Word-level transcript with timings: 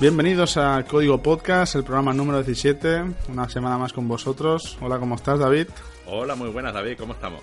Bienvenidos 0.00 0.56
a 0.56 0.82
Código 0.84 1.22
Podcast, 1.22 1.74
el 1.74 1.84
programa 1.84 2.14
número 2.14 2.42
17, 2.42 3.04
una 3.28 3.48
semana 3.48 3.76
más 3.76 3.92
con 3.92 4.08
vosotros. 4.08 4.78
Hola, 4.80 4.98
¿cómo 4.98 5.14
estás, 5.16 5.38
David? 5.38 5.66
Hola, 6.06 6.34
muy 6.34 6.48
buenas, 6.48 6.72
David, 6.72 6.96
¿cómo 6.98 7.12
estamos? 7.12 7.42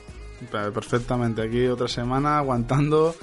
Pe- 0.52 0.72
Perfectamente, 0.72 1.44
aquí 1.44 1.68
otra 1.68 1.88
semana 1.88 2.40
aguantando 2.40 3.16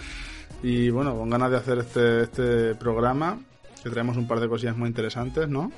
y 0.63 0.89
bueno, 0.91 1.17
con 1.17 1.31
ganas 1.31 1.51
de 1.51 1.57
hacer 1.57 1.79
este, 1.79 2.23
este 2.23 2.75
programa, 2.77 3.39
que 3.83 3.91
traemos 3.91 4.17
un 4.17 4.29
par 4.29 4.39
de 4.39 4.49
cosillas 4.49 4.77
muy 4.77 4.89
interesantes, 4.89 5.49
¿no? 5.49 5.73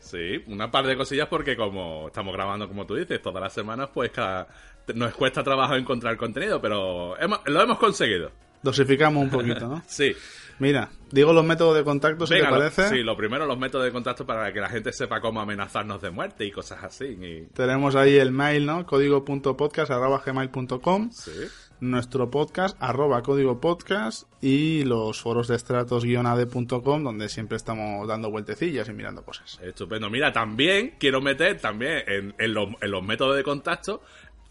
Sí, 0.00 0.42
una 0.46 0.70
par 0.70 0.86
de 0.86 0.96
cosillas 0.96 1.26
porque 1.28 1.56
como 1.56 2.06
estamos 2.06 2.32
grabando, 2.32 2.68
como 2.68 2.86
tú 2.86 2.94
dices, 2.94 3.20
todas 3.20 3.42
las 3.42 3.52
semanas, 3.52 3.90
pues 3.92 4.10
cada- 4.12 4.46
nos 4.94 5.14
cuesta 5.14 5.42
trabajo 5.42 5.74
encontrar 5.74 6.16
contenido, 6.16 6.60
pero 6.60 7.18
hemos- 7.18 7.40
lo 7.46 7.60
hemos 7.60 7.78
conseguido. 7.78 8.30
Dosificamos 8.62 9.22
un 9.22 9.30
poquito, 9.30 9.68
¿no? 9.68 9.82
Sí. 9.86 10.14
Mira, 10.58 10.88
digo 11.10 11.34
los 11.34 11.44
métodos 11.44 11.76
de 11.76 11.84
contacto, 11.84 12.26
si 12.26 12.32
Venga, 12.32 12.46
te 12.48 12.52
lo- 12.54 12.58
parece. 12.60 12.88
sí, 12.88 13.02
lo 13.02 13.14
primero, 13.14 13.44
los 13.44 13.58
métodos 13.58 13.84
de 13.84 13.92
contacto 13.92 14.24
para 14.24 14.50
que 14.54 14.60
la 14.60 14.70
gente 14.70 14.90
sepa 14.90 15.20
cómo 15.20 15.42
amenazarnos 15.42 16.00
de 16.00 16.08
muerte 16.10 16.46
y 16.46 16.50
cosas 16.50 16.82
así. 16.82 17.04
y- 17.04 17.42
Tenemos 17.52 17.94
ahí 17.94 18.16
el 18.16 18.32
mail, 18.32 18.64
¿no? 18.64 18.86
código.podcast.gmail.com 18.86 21.10
sí. 21.12 21.30
nuestro 21.80 22.30
podcast, 22.30 22.74
arroba 22.80 23.22
código 23.22 23.60
podcast 23.60 24.26
y 24.40 24.82
los 24.84 25.20
foros 25.20 25.46
de 25.48 25.56
estratos-ad.com 25.56 27.04
donde 27.04 27.28
siempre 27.28 27.58
estamos 27.58 28.08
dando 28.08 28.30
vueltecillas 28.30 28.88
y 28.88 28.94
mirando 28.94 29.22
cosas. 29.24 29.60
Estupendo. 29.62 30.08
Mira, 30.08 30.32
también 30.32 30.94
quiero 30.98 31.20
meter 31.20 31.60
también 31.60 32.02
en, 32.06 32.34
en 32.38 32.54
los, 32.54 32.68
en 32.80 32.90
los 32.90 33.02
métodos 33.04 33.36
de 33.36 33.42
contacto 33.42 34.00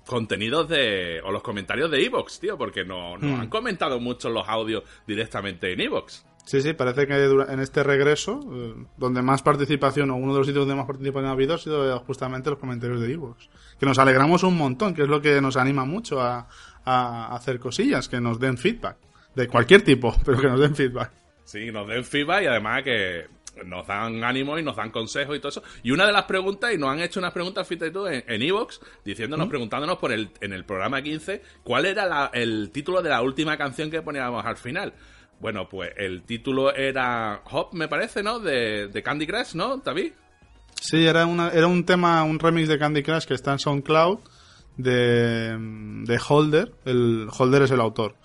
contenidos 0.06 0.67
de 0.70 1.20
o 1.23 1.31
los 1.31 1.42
comentarios 1.42 1.89
de 1.92 2.03
Evox, 2.06 2.39
tío, 2.39 2.58
porque 2.58 2.84
no, 2.86 3.17
nos 3.17 3.38
Hmm. 3.38 3.42
han 3.42 3.50
comentado 3.50 4.00
mucho 4.00 4.30
los 4.30 4.47
audios 4.47 4.84
directamente 5.08 5.73
en 5.73 5.81
Evox. 5.81 6.25
Sí, 6.45 6.62
sí, 6.62 6.73
parece 6.73 7.08
que 7.08 7.16
en 7.25 7.59
este 7.59 7.81
regreso, 7.81 8.39
eh, 8.53 8.75
donde 8.97 9.23
más 9.23 9.42
participación 9.42 10.12
o 10.12 10.16
uno 10.16 10.34
de 10.34 10.39
los 10.39 10.47
sitios 10.47 10.62
donde 10.67 10.75
más 10.75 10.86
participación 10.86 11.28
ha 11.28 11.31
habido 11.31 11.56
ha 11.56 11.58
sido 11.58 12.00
justamente 12.02 12.52
los 12.52 12.59
comentarios 12.59 13.02
de 13.02 13.12
Evox. 13.14 13.50
Que 13.80 13.88
nos 13.88 13.97
alegramos 13.97 14.44
un 14.44 14.56
montón, 14.56 14.94
que 14.94 15.02
es 15.02 15.08
lo 15.08 15.22
que 15.22 15.42
nos 15.42 15.58
anima 15.58 15.86
mucho 15.86 16.22
a, 16.22 16.47
a 16.86 17.36
hacer 17.36 17.59
cosillas, 17.59 18.08
que 18.08 18.22
nos 18.22 18.40
den 18.40 18.58
feedback. 18.59 18.97
De 19.34 19.47
cualquier 19.47 19.81
tipo, 19.81 20.16
pero 20.25 20.40
que 20.40 20.47
nos 20.47 20.59
den 20.59 20.75
feedback. 20.75 21.12
Sí, 21.46 21.72
nos 21.72 21.88
den 21.88 22.03
feedback 22.03 22.44
y 22.44 22.46
además 22.47 22.84
que 22.84 23.25
nos 23.66 23.88
dan 23.88 24.23
ánimo 24.23 24.57
y 24.59 24.63
nos 24.63 24.75
dan 24.75 24.91
consejos 24.91 25.35
y 25.35 25.39
todo 25.39 25.49
eso. 25.49 25.63
Y 25.83 25.91
una 25.91 26.05
de 26.05 26.11
las 26.11 26.23
preguntas, 26.25 26.73
y 26.73 26.77
nos 26.77 26.89
han 26.89 26.99
hecho 26.99 27.19
unas 27.19 27.31
preguntas, 27.33 27.67
fíjate 27.67 27.91
tú, 27.91 28.07
en 28.07 28.23
Evox, 28.41 28.81
diciéndonos, 29.03 29.47
preguntándonos 29.47 29.97
por 29.97 30.11
el, 30.11 30.29
en 30.41 30.53
el 30.53 30.66
programa 30.66 31.01
15, 31.01 31.41
cuál 31.63 31.85
era 31.85 32.05
la- 32.05 32.31
el 32.33 32.71
título 32.71 33.01
de 33.01 33.09
la 33.09 33.21
última 33.21 33.57
canción 33.57 33.89
que 33.89 34.01
poníamos 34.01 34.45
al 34.45 34.57
final. 34.57 34.93
Bueno, 35.39 35.67
pues 35.69 35.91
el 35.97 36.23
título 36.23 36.73
era 36.73 37.41
Hop, 37.51 37.73
me 37.73 37.88
parece, 37.88 38.23
¿no? 38.23 38.39
De, 38.39 38.88
de 38.88 39.03
Candy 39.03 39.27
Crush, 39.27 39.53
¿no, 39.55 39.77
David? 39.77 40.13
Sí, 40.79 41.05
era, 41.05 41.25
una, 41.25 41.49
era 41.49 41.67
un 41.67 41.85
tema, 41.85 42.23
un 42.23 42.39
remix 42.39 42.67
de 42.67 42.77
Candy 42.79 43.03
Crush 43.03 43.25
que 43.25 43.33
está 43.33 43.51
en 43.51 43.59
SoundCloud 43.59 44.19
de, 44.77 45.57
de 46.05 46.19
Holder. 46.27 46.73
El 46.85 47.27
Holder 47.37 47.63
es 47.63 47.72
el 47.72 47.79
autor. 47.81 48.16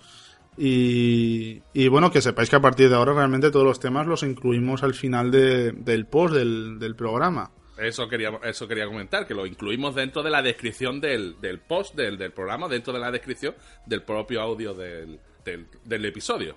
Y, 0.57 1.61
y 1.73 1.87
bueno, 1.87 2.11
que 2.11 2.21
sepáis 2.21 2.49
que 2.49 2.55
a 2.57 2.61
partir 2.61 2.89
de 2.89 2.95
ahora 2.95 3.13
realmente 3.13 3.51
todos 3.51 3.65
los 3.65 3.79
temas 3.79 4.05
los 4.07 4.23
incluimos 4.23 4.83
al 4.83 4.93
final 4.93 5.31
de- 5.31 5.71
del 5.71 6.05
post 6.05 6.33
del, 6.35 6.77
del 6.79 6.95
programa. 6.95 7.51
Eso 7.77 8.07
quería, 8.07 8.31
eso 8.43 8.67
quería 8.67 8.85
comentar, 8.85 9.25
que 9.25 9.33
lo 9.33 9.45
incluimos 9.45 9.95
dentro 9.95 10.21
de 10.21 10.29
la 10.29 10.41
descripción 10.41 11.01
del, 11.01 11.39
del 11.41 11.59
post 11.59 11.95
del, 11.95 12.17
del 12.17 12.31
programa, 12.31 12.67
dentro 12.67 12.93
de 12.93 12.99
la 12.99 13.09
descripción 13.11 13.55
del 13.87 14.03
propio 14.03 14.41
audio 14.41 14.73
del, 14.75 15.19
del, 15.43 16.05
episodio. 16.05 16.55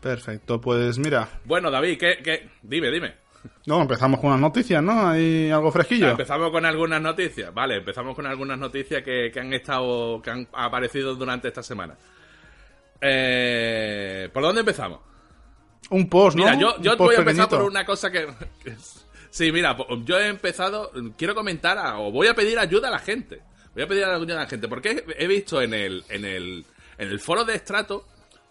Perfecto, 0.00 0.60
pues 0.60 0.98
mira, 0.98 1.28
Bueno, 1.44 1.70
David, 1.70 1.98
¿qué, 1.98 2.18
qué? 2.24 2.48
Dime, 2.62 2.90
dime. 2.90 3.14
no, 3.66 3.82
empezamos 3.82 4.18
con 4.18 4.30
unas 4.30 4.40
noticias, 4.40 4.82
¿no? 4.82 5.08
Hay 5.08 5.50
algo 5.50 5.70
fresquillo. 5.70 6.10
Empezamos 6.10 6.50
con 6.50 6.64
algunas 6.64 7.00
noticias. 7.02 7.52
Vale, 7.54 7.76
empezamos 7.76 8.16
con 8.16 8.26
algunas 8.26 8.58
noticias 8.58 9.02
que, 9.04 9.30
que 9.32 9.38
han 9.40 9.52
estado, 9.52 10.20
que 10.22 10.30
han 10.30 10.48
aparecido 10.52 11.14
durante 11.14 11.48
esta 11.48 11.62
semana. 11.62 11.96
Eh, 13.00 14.28
¿Por 14.32 14.42
dónde 14.42 14.60
empezamos? 14.60 15.00
Un 15.90 16.08
post, 16.08 16.36
¿no? 16.36 16.44
Mira, 16.44 16.58
yo, 16.58 16.96
voy 16.96 17.14
a 17.16 17.18
empezar 17.18 17.24
pequeñito. 17.24 17.48
por 17.58 17.62
una 17.62 17.84
cosa 17.84 18.10
que... 18.10 18.26
que- 18.62 18.76
sí, 19.30 19.50
mira, 19.52 19.76
yo 20.04 20.18
he 20.18 20.28
empezado, 20.28 20.92
quiero 21.16 21.34
comentar 21.34 21.78
a- 21.78 21.98
o 21.98 22.12
voy 22.12 22.28
a 22.28 22.34
pedir 22.34 22.58
ayuda 22.58 22.88
a 22.88 22.92
la 22.92 22.98
gente. 23.00 23.42
Voy 23.74 23.82
a 23.84 23.86
pedir 23.88 24.04
ayuda 24.04 24.34
a 24.34 24.44
la 24.44 24.46
gente 24.48 24.68
porque 24.68 25.04
he, 25.18 25.24
he 25.24 25.26
visto 25.26 25.60
en 25.62 25.74
el, 25.74 26.04
en 26.08 26.24
el, 26.24 26.64
en 26.98 27.08
el 27.08 27.20
foro 27.20 27.44
de 27.44 27.54
Estrato 27.54 28.06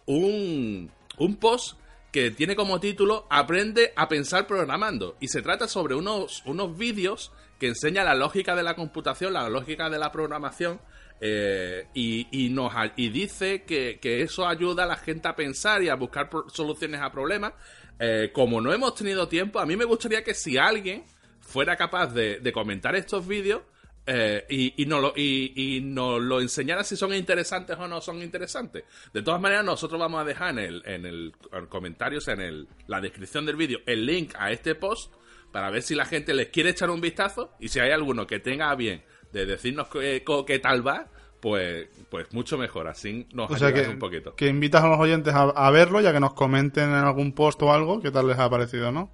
un, 0.06 0.90
un 1.18 1.36
post 1.38 1.78
que 2.12 2.32
tiene 2.32 2.56
como 2.56 2.80
título 2.80 3.28
Aprende 3.30 3.94
a 3.96 4.08
pensar 4.10 4.48
programando. 4.48 5.16
Y 5.20 5.28
se 5.28 5.42
trata 5.42 5.68
sobre 5.68 5.96
unos, 5.96 6.42
unos 6.46 6.78
vídeos 6.78 7.32
que 7.60 7.68
enseñan 7.68 8.06
la 8.06 8.16
lógica 8.16 8.56
de 8.56 8.64
la 8.64 8.76
computación, 8.76 9.34
la 9.34 9.50
lógica 9.50 9.90
de 9.90 10.00
la 10.00 10.12
programación. 10.12 10.80
eh, 11.22 11.88
y, 11.94 12.28
y 12.32 12.50
nos 12.50 12.72
y 12.96 13.10
dice 13.10 13.64
que, 13.64 14.00
que 14.02 14.22
eso 14.22 14.48
ayuda 14.48 14.84
a 14.84 14.88
la 14.88 14.96
gente 14.96 15.28
a 15.28 15.36
pensar 15.36 15.84
y 15.84 15.90
a 15.90 15.96
buscar 15.96 16.30
soluciones 16.48 17.02
a 17.02 17.12
problemas. 17.12 17.54
Eh, 18.00 18.32
como 18.34 18.62
no 18.62 18.72
hemos 18.72 18.96
tenido 18.96 19.28
tiempo, 19.28 19.60
a 19.60 19.66
mí 19.66 19.76
me 19.76 19.86
gustaría 19.86 20.24
que 20.24 20.34
si 20.34 20.58
alguien 20.58 21.04
fuera 21.42 21.76
capaz 21.76 22.14
de, 22.14 22.52
comentar 22.54 22.96
estos 22.96 23.28
vídeos 23.28 23.62
eh, 24.06 24.46
y, 24.50 24.82
y, 24.82 24.86
nos 24.86 25.02
lo, 25.02 25.14
y, 25.16 25.52
y 25.56 25.82
nos 25.82 26.22
lo 26.22 26.40
enseñara 26.40 26.84
si 26.84 26.96
son 26.96 27.14
interesantes 27.14 27.78
o 27.78 27.88
no 27.88 28.00
son 28.00 28.22
interesantes. 28.22 28.86
De 29.14 29.22
todas 29.22 29.42
maneras, 29.42 29.66
nosotros 29.66 30.00
vamos 30.00 30.22
a 30.22 30.24
dejar 30.24 30.52
en 30.52 30.60
el, 30.60 30.82
en 30.86 31.06
el, 31.06 31.34
en 31.52 31.66
comentarios, 31.66 32.28
en 32.30 32.40
el, 32.40 32.68
la 32.88 33.02
descripción 33.02 33.46
del 33.46 33.58
vídeo, 33.58 33.80
el 33.86 34.06
link 34.06 34.34
a 34.38 34.52
este 34.52 34.76
post 34.76 35.14
para 35.52 35.70
ver 35.70 35.82
si 35.82 35.96
la 35.96 36.06
gente 36.06 36.34
les 36.34 36.50
quiere 36.50 36.72
echar 36.72 36.90
un 36.90 37.02
vistazo 37.02 37.52
y 37.60 37.70
si 37.70 37.80
hay 37.80 37.92
alguno 37.92 38.28
que 38.28 38.40
tenga 38.40 38.70
a 38.70 38.76
bien 38.76 39.04
de 39.32 39.46
decirnos 39.46 39.88
qué, 39.90 40.60
tal 40.62 40.86
va, 40.88 41.08
pues, 41.40 41.88
pues 42.10 42.34
mucho 42.34 42.58
mejor. 42.58 42.88
Así 42.88 43.28
nos 43.34 43.50
O 43.52 43.58
sea 43.58 43.68
ayudas 43.68 43.88
que, 43.88 43.94
un 43.94 44.00
poquito. 44.00 44.36
que 44.36 44.48
invitas 44.48 44.84
a 44.84 44.88
los 44.88 45.00
oyentes 45.00 45.34
a, 45.34 45.44
a 45.44 45.72
verlo, 45.72 46.02
ya 46.02 46.12
que 46.12 46.20
nos 46.20 46.34
comenten 46.34 46.90
en 46.90 46.96
algún 46.96 47.34
post 47.34 47.62
o 47.62 47.72
algo, 47.74 48.00
qué 48.02 48.12
tal 48.12 48.28
les 48.28 48.40
ha 48.40 48.50
parecido, 48.50 48.92
¿no? 48.92 49.12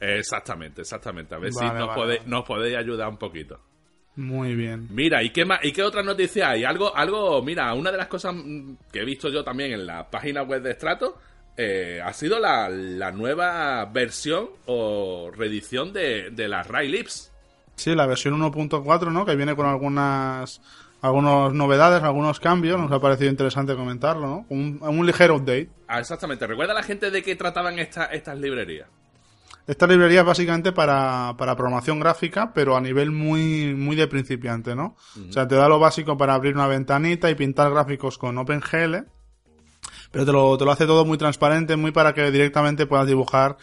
Exactamente, 0.00 0.82
exactamente. 0.82 1.34
A 1.34 1.38
ver 1.38 1.52
si 1.52 1.64
nos, 1.64 1.72
vale, 1.72 1.94
podéis, 1.94 2.26
nos 2.26 2.44
podéis 2.44 2.76
ayudar 2.76 3.08
un 3.08 3.16
poquito. 3.16 3.60
Muy 4.16 4.54
bien. 4.54 4.86
Mira, 4.90 5.22
¿y 5.22 5.30
qué 5.30 5.44
más, 5.44 5.60
y 5.64 5.72
qué 5.72 5.82
otra 5.82 6.02
noticia 6.02 6.50
hay? 6.50 6.64
Algo, 6.64 6.94
algo, 6.94 7.42
mira, 7.42 7.72
una 7.74 7.90
de 7.90 7.96
las 7.98 8.06
cosas 8.06 8.34
que 8.92 9.00
he 9.00 9.04
visto 9.04 9.28
yo 9.28 9.42
también 9.42 9.72
en 9.72 9.86
la 9.86 10.08
página 10.08 10.42
web 10.42 10.62
de 10.62 10.74
Strato 10.74 11.18
eh, 11.56 12.00
ha 12.04 12.12
sido 12.12 12.38
la, 12.38 12.68
la 12.68 13.12
nueva 13.12 13.84
versión 13.86 14.48
o 14.66 15.30
reedición 15.34 15.92
de, 15.92 16.30
de 16.30 16.48
las 16.48 16.66
Ray 16.66 16.88
Lips. 16.88 17.30
Sí, 17.76 17.94
la 17.94 18.06
versión 18.06 18.40
1.4, 18.40 19.10
¿no? 19.12 19.24
Que 19.24 19.36
viene 19.36 19.56
con 19.56 19.66
algunas 19.66 20.60
algunas 21.00 21.52
novedades, 21.52 22.02
algunos 22.02 22.40
cambios. 22.40 22.80
Nos 22.80 22.90
ha 22.90 22.98
parecido 23.00 23.30
interesante 23.30 23.74
comentarlo, 23.76 24.26
¿no? 24.26 24.46
Un, 24.48 24.78
un 24.80 25.04
ligero 25.06 25.36
update. 25.36 25.68
Ah, 25.86 26.00
exactamente. 26.00 26.46
¿Recuerda 26.46 26.72
a 26.72 26.76
la 26.76 26.82
gente 26.82 27.10
de 27.10 27.22
qué 27.22 27.36
trataban 27.36 27.78
esta- 27.78 28.06
estas 28.06 28.38
librerías? 28.38 28.88
Esta 29.66 29.86
librería 29.86 30.20
es 30.20 30.26
básicamente 30.26 30.72
para, 30.72 31.34
para 31.38 31.56
programación 31.56 31.98
gráfica, 31.98 32.52
pero 32.54 32.76
a 32.76 32.80
nivel 32.80 33.10
muy, 33.10 33.74
muy 33.74 33.96
de 33.96 34.06
principiante, 34.06 34.74
¿no? 34.74 34.94
O 35.28 35.32
sea, 35.32 35.48
te 35.48 35.54
da 35.54 35.68
lo 35.68 35.78
básico 35.78 36.16
para 36.18 36.34
abrir 36.34 36.54
una 36.54 36.66
ventanita 36.66 37.30
y 37.30 37.34
pintar 37.34 37.70
gráficos 37.70 38.18
con 38.18 38.36
OpenGL, 38.38 39.06
pero 40.14 40.24
te 40.24 40.32
lo, 40.32 40.56
te 40.56 40.64
lo 40.64 40.70
hace 40.70 40.86
todo 40.86 41.04
muy 41.04 41.18
transparente, 41.18 41.76
muy 41.76 41.90
para 41.90 42.14
que 42.14 42.30
directamente 42.30 42.86
puedas 42.86 43.08
dibujar 43.08 43.56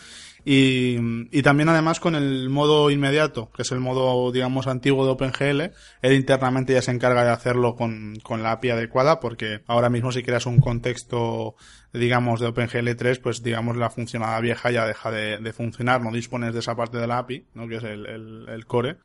Y, 0.44 0.98
y 1.31 1.44
también 1.44 1.69
además 1.69 2.00
con 2.00 2.15
el 2.15 2.50
modo 2.50 2.89
inmediato, 2.89 3.51
que 3.56 3.62
es 3.62 3.71
el 3.71 3.80
modo, 3.80 4.31
digamos, 4.31 4.68
antiguo 4.68 5.06
de 5.06 5.12
OpenGL, 5.12 5.62
él 6.01 6.13
internamente 6.13 6.74
ya 6.74 6.81
se 6.81 6.92
encarga 6.92 7.24
de 7.24 7.30
hacerlo 7.30 7.75
con, 7.75 8.15
con 8.24 8.44
la 8.44 8.51
API 8.53 8.71
adecuada, 8.71 9.19
porque 9.19 9.62
ahora 9.68 9.89
mismo 9.89 10.12
si 10.12 10.24
creas 10.24 10.48
un 10.48 10.59
contexto, 10.59 11.56
digamos, 11.94 12.39
de 12.39 12.48
OpenGL 12.48 12.95
3, 12.95 13.19
pues 13.19 13.44
digamos 13.44 13.77
la 13.77 13.89
funcionalidad 13.92 14.42
vieja 14.42 14.71
ya 14.71 14.86
deja 14.88 15.12
de, 15.12 15.38
de 15.38 15.53
funcionar, 15.53 16.01
no 16.01 16.12
dispones 16.12 16.53
de 16.53 16.59
esa 16.59 16.75
parte 16.75 16.98
de 16.98 17.07
la 17.07 17.19
API, 17.19 17.45
¿no? 17.53 17.68
que 17.68 17.75
es 17.77 17.83
el, 17.83 18.06
el, 18.07 18.50
el 18.50 18.65
core. 18.65 18.98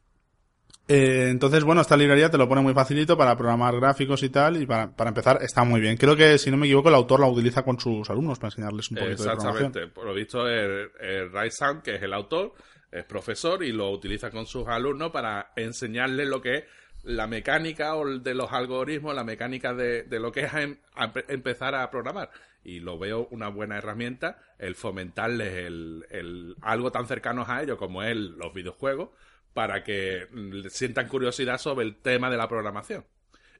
Eh, 0.88 1.28
entonces, 1.30 1.64
bueno, 1.64 1.80
esta 1.80 1.96
librería 1.96 2.30
te 2.30 2.38
lo 2.38 2.48
pone 2.48 2.60
muy 2.60 2.72
facilito 2.72 3.16
para 3.18 3.36
programar 3.36 3.74
gráficos 3.74 4.22
y 4.22 4.28
tal, 4.28 4.60
y 4.62 4.66
para, 4.66 4.94
para 4.94 5.08
empezar 5.08 5.38
está 5.42 5.64
muy 5.64 5.80
bien. 5.80 5.96
Creo 5.96 6.14
que, 6.14 6.38
si 6.38 6.50
no 6.50 6.56
me 6.56 6.66
equivoco, 6.66 6.88
el 6.90 6.94
autor 6.94 7.18
la 7.20 7.26
utiliza 7.26 7.64
con 7.64 7.80
sus 7.80 8.08
alumnos 8.08 8.38
para 8.38 8.48
enseñarles 8.50 8.90
un 8.92 8.96
poquito 8.98 9.10
de 9.22 9.28
programación. 9.30 9.56
Exactamente. 9.66 9.92
Por 9.94 10.06
lo 10.06 10.14
visto, 10.14 10.46
el, 10.48 10.90
el 11.00 11.32
Ray 11.32 11.50
que 11.82 11.96
es 11.96 12.02
el 12.02 12.12
autor, 12.12 12.54
es 12.92 13.04
profesor 13.04 13.64
y 13.64 13.72
lo 13.72 13.90
utiliza 13.90 14.30
con 14.30 14.46
sus 14.46 14.68
alumnos 14.68 15.10
para 15.10 15.50
enseñarles 15.56 16.28
lo 16.28 16.40
que 16.40 16.54
es 16.58 16.64
la 17.02 17.26
mecánica 17.26 17.96
o 17.96 18.18
de 18.18 18.34
los 18.34 18.52
algoritmos, 18.52 19.14
la 19.14 19.24
mecánica 19.24 19.74
de, 19.74 20.04
de 20.04 20.20
lo 20.20 20.30
que 20.30 20.40
es 20.44 20.54
em- 20.54 20.76
a 20.94 21.12
empe- 21.12 21.24
empezar 21.28 21.74
a 21.74 21.90
programar. 21.90 22.30
Y 22.64 22.80
lo 22.80 22.96
veo 22.98 23.26
una 23.30 23.48
buena 23.48 23.76
herramienta 23.78 24.38
el 24.58 24.74
fomentarles 24.76 25.52
el, 25.66 26.04
el- 26.10 26.56
algo 26.62 26.90
tan 26.92 27.06
cercano 27.06 27.44
a 27.46 27.62
ellos 27.62 27.76
como 27.76 28.02
es 28.02 28.16
los 28.16 28.52
videojuegos 28.54 29.10
para 29.56 29.82
que 29.82 30.26
mm, 30.30 30.66
sientan 30.68 31.08
curiosidad 31.08 31.56
sobre 31.58 31.86
el 31.86 31.96
tema 31.96 32.28
de 32.30 32.36
la 32.36 32.46
programación. 32.46 33.04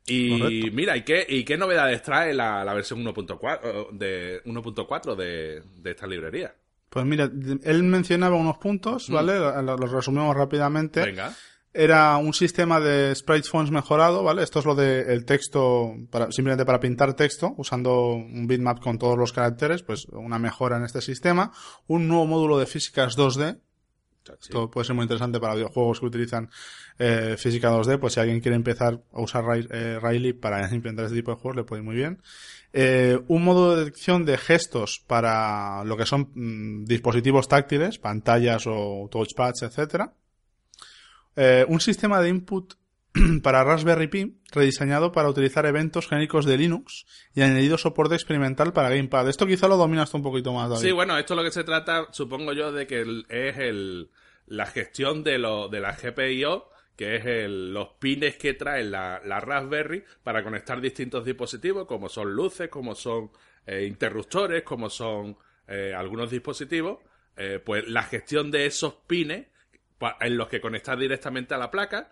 Y 0.06 0.38
Correcto. 0.38 0.66
mira, 0.76 0.96
¿y 0.96 1.02
qué, 1.02 1.26
¿y 1.26 1.42
qué 1.42 1.56
novedades 1.56 2.02
trae 2.02 2.34
la, 2.34 2.62
la 2.64 2.74
versión 2.74 3.02
1.4 3.02 3.90
de, 3.92 4.42
1.4 4.44 5.16
de, 5.16 5.62
de 5.82 5.90
esta 5.90 6.06
librería? 6.06 6.54
Pues 6.90 7.04
mira, 7.06 7.24
él 7.64 7.82
mencionaba 7.82 8.36
unos 8.36 8.58
puntos, 8.58 9.08
¿vale? 9.10 9.38
Lo- 9.38 9.76
Los 9.76 9.90
resumimos 9.90 10.36
rápidamente. 10.36 11.00
Venga. 11.04 11.32
Era 11.72 12.16
un 12.18 12.32
sistema 12.32 12.78
de 12.80 13.14
sprite 13.14 13.48
fonts 13.48 13.70
mejorado, 13.70 14.22
¿vale? 14.22 14.42
Esto 14.42 14.60
es 14.60 14.64
lo 14.64 14.74
de 14.74 15.12
el 15.12 15.24
texto, 15.26 15.94
para, 16.10 16.30
simplemente 16.32 16.64
para 16.64 16.80
pintar 16.80 17.12
texto, 17.14 17.52
usando 17.58 18.12
un 18.14 18.46
bitmap 18.46 18.78
con 18.80 18.98
todos 18.98 19.18
los 19.18 19.32
caracteres, 19.32 19.82
pues 19.82 20.06
una 20.12 20.38
mejora 20.38 20.76
en 20.78 20.84
este 20.84 21.00
sistema. 21.02 21.52
Un 21.86 22.06
nuevo 22.08 22.26
módulo 22.26 22.58
de 22.58 22.66
físicas 22.66 23.18
2D. 23.18 23.58
Esto 24.40 24.70
puede 24.70 24.86
ser 24.86 24.94
muy 24.94 25.04
interesante 25.04 25.40
para 25.40 25.54
videojuegos 25.54 26.00
que 26.00 26.06
utilizan 26.06 26.50
eh, 26.98 27.36
física 27.38 27.70
2D, 27.70 27.98
pues 27.98 28.14
si 28.14 28.20
alguien 28.20 28.40
quiere 28.40 28.56
empezar 28.56 29.02
a 29.12 29.20
usar 29.20 29.44
eh, 29.70 29.98
Raylib 30.00 30.40
para 30.40 30.62
implementar 30.74 31.06
este 31.06 31.16
tipo 31.16 31.30
de 31.30 31.36
juegos, 31.36 31.56
le 31.56 31.64
puede 31.64 31.82
ir 31.82 31.86
muy 31.86 31.96
bien. 31.96 32.20
Eh, 32.72 33.18
un 33.28 33.44
modo 33.44 33.74
de 33.74 33.84
detección 33.84 34.24
de 34.24 34.36
gestos 34.36 35.02
para 35.06 35.84
lo 35.84 35.96
que 35.96 36.06
son 36.06 36.30
mm, 36.34 36.84
dispositivos 36.84 37.48
táctiles, 37.48 37.98
pantallas 37.98 38.64
o 38.66 39.08
touchpads, 39.10 39.62
etcétera. 39.62 40.12
Eh, 41.36 41.64
un 41.68 41.80
sistema 41.80 42.20
de 42.20 42.30
input 42.30 42.74
para 43.42 43.64
Raspberry 43.64 44.06
Pi 44.08 44.40
rediseñado 44.52 45.12
para 45.12 45.28
utilizar 45.28 45.66
eventos 45.66 46.08
genéricos 46.08 46.44
de 46.44 46.56
Linux 46.58 47.06
y 47.34 47.42
añadido 47.42 47.78
soporte 47.78 48.14
experimental 48.14 48.72
para 48.72 48.88
Gamepad. 48.90 49.28
Esto 49.28 49.46
quizá 49.46 49.68
lo 49.68 49.76
dominas 49.76 50.12
un 50.14 50.22
poquito 50.22 50.52
más, 50.52 50.68
David. 50.70 50.82
Sí, 50.82 50.92
bueno, 50.92 51.16
esto 51.18 51.34
es 51.34 51.38
lo 51.38 51.44
que 51.44 51.50
se 51.52 51.64
trata, 51.64 52.08
supongo 52.12 52.52
yo, 52.52 52.72
de 52.72 52.86
que 52.86 53.00
es 53.28 53.58
el, 53.58 54.10
la 54.46 54.66
gestión 54.66 55.22
de, 55.24 55.38
lo, 55.38 55.68
de 55.68 55.80
la 55.80 55.92
GPIO, 55.92 56.68
que 56.96 57.16
es 57.16 57.26
el- 57.26 57.72
los 57.74 57.88
pines 57.98 58.36
que 58.36 58.54
trae 58.54 58.82
la, 58.84 59.20
la 59.24 59.40
Raspberry 59.40 60.02
para 60.22 60.42
conectar 60.42 60.80
distintos 60.80 61.24
dispositivos, 61.24 61.86
como 61.86 62.08
son 62.08 62.32
luces, 62.32 62.68
como 62.68 62.94
son 62.94 63.30
eh, 63.66 63.84
interruptores, 63.86 64.62
como 64.62 64.88
son 64.90 65.36
eh, 65.68 65.92
algunos 65.96 66.30
dispositivos. 66.30 66.98
eh, 67.36 67.60
pues 67.64 67.86
la 67.88 68.02
gestión 68.02 68.50
de 68.50 68.64
esos 68.66 68.94
pines 69.06 69.46
en 70.20 70.36
los 70.38 70.48
que 70.48 70.60
conectar 70.60 70.96
directamente 70.98 71.52
a 71.54 71.58
la 71.58 71.70
placa 71.70 72.10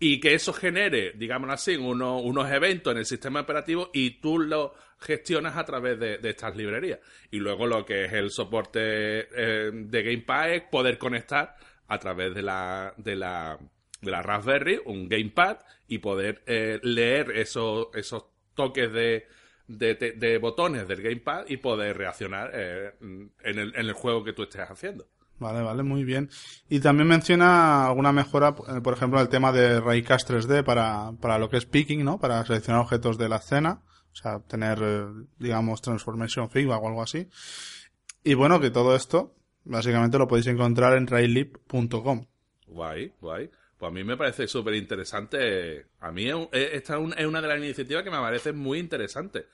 y 0.00 0.18
que 0.18 0.34
eso 0.34 0.52
genere, 0.52 1.12
digámoslo 1.14 1.52
así, 1.52 1.76
uno- 1.76 2.18
unos 2.20 2.50
eventos 2.50 2.92
en 2.92 2.98
el 2.98 3.06
sistema 3.06 3.40
operativo 3.42 3.90
y 3.92 4.20
tú 4.20 4.38
lo 4.38 4.74
gestionas 4.98 5.56
a 5.56 5.64
través 5.64 5.98
de, 6.00 6.18
de 6.18 6.30
estas 6.30 6.56
librerías. 6.56 6.98
Y 7.30 7.38
luego 7.38 7.66
lo 7.66 7.84
que 7.86 8.06
es 8.06 8.12
el 8.14 8.30
soporte 8.30 8.80
eh, 8.80 9.70
de 9.72 10.02
Gamepad 10.02 10.52
es 10.54 10.62
poder 10.62 10.98
conectar 10.98 11.54
a 11.86 11.98
través 11.98 12.34
de 12.34 12.42
la, 12.42 12.92
de 12.96 13.14
la, 13.16 13.58
de 14.00 14.10
la 14.10 14.22
Raspberry 14.22 14.80
un 14.86 15.08
Gamepad 15.08 15.58
y 15.86 15.98
poder 15.98 16.42
eh, 16.46 16.80
leer 16.82 17.30
esos, 17.32 17.88
esos 17.94 18.24
toques 18.54 18.90
de, 18.92 19.26
de, 19.68 19.94
de- 19.94 20.38
botones 20.38 20.88
del 20.88 21.02
Gamepad 21.02 21.44
y 21.48 21.58
poder 21.58 21.96
reaccionar 21.98 22.50
eh, 22.54 22.92
en, 23.00 23.58
el, 23.58 23.74
en 23.74 23.86
el 23.86 23.92
juego 23.92 24.24
que 24.24 24.32
tú 24.32 24.42
estés 24.44 24.62
haciendo. 24.68 25.06
Vale, 25.40 25.62
vale, 25.62 25.82
muy 25.82 26.04
bien. 26.04 26.28
Y 26.68 26.80
también 26.80 27.08
menciona 27.08 27.86
alguna 27.86 28.12
mejora, 28.12 28.54
eh, 28.68 28.80
por 28.82 28.92
ejemplo, 28.92 29.20
el 29.20 29.30
tema 29.30 29.52
de 29.52 29.80
Raycast 29.80 30.30
3D 30.30 30.62
para, 30.62 31.12
para 31.18 31.38
lo 31.38 31.48
que 31.48 31.56
es 31.56 31.64
picking, 31.64 32.04
¿no? 32.04 32.20
Para 32.20 32.44
seleccionar 32.44 32.82
objetos 32.82 33.16
de 33.16 33.28
la 33.30 33.36
escena. 33.36 33.82
O 34.12 34.14
sea, 34.14 34.40
tener, 34.40 34.78
eh, 34.82 35.06
digamos, 35.38 35.80
transformation 35.80 36.50
feedback 36.50 36.82
o 36.82 36.88
algo 36.88 37.02
así. 37.02 37.26
Y 38.22 38.34
bueno, 38.34 38.60
que 38.60 38.70
todo 38.70 38.94
esto, 38.94 39.34
básicamente 39.64 40.18
lo 40.18 40.28
podéis 40.28 40.48
encontrar 40.48 40.94
en 40.94 41.06
raylib.com. 41.06 42.26
Guay, 42.66 43.14
guay. 43.18 43.50
Pues 43.78 43.90
a 43.90 43.94
mí 43.94 44.04
me 44.04 44.18
parece 44.18 44.46
súper 44.46 44.74
interesante. 44.74 45.86
A 46.00 46.12
mí 46.12 46.28
esta 46.52 46.98
es 46.98 47.26
una 47.26 47.40
de 47.40 47.48
las 47.48 47.58
iniciativas 47.58 48.04
que 48.04 48.10
me 48.10 48.18
parece 48.18 48.52
muy 48.52 48.78
interesante. 48.78 49.46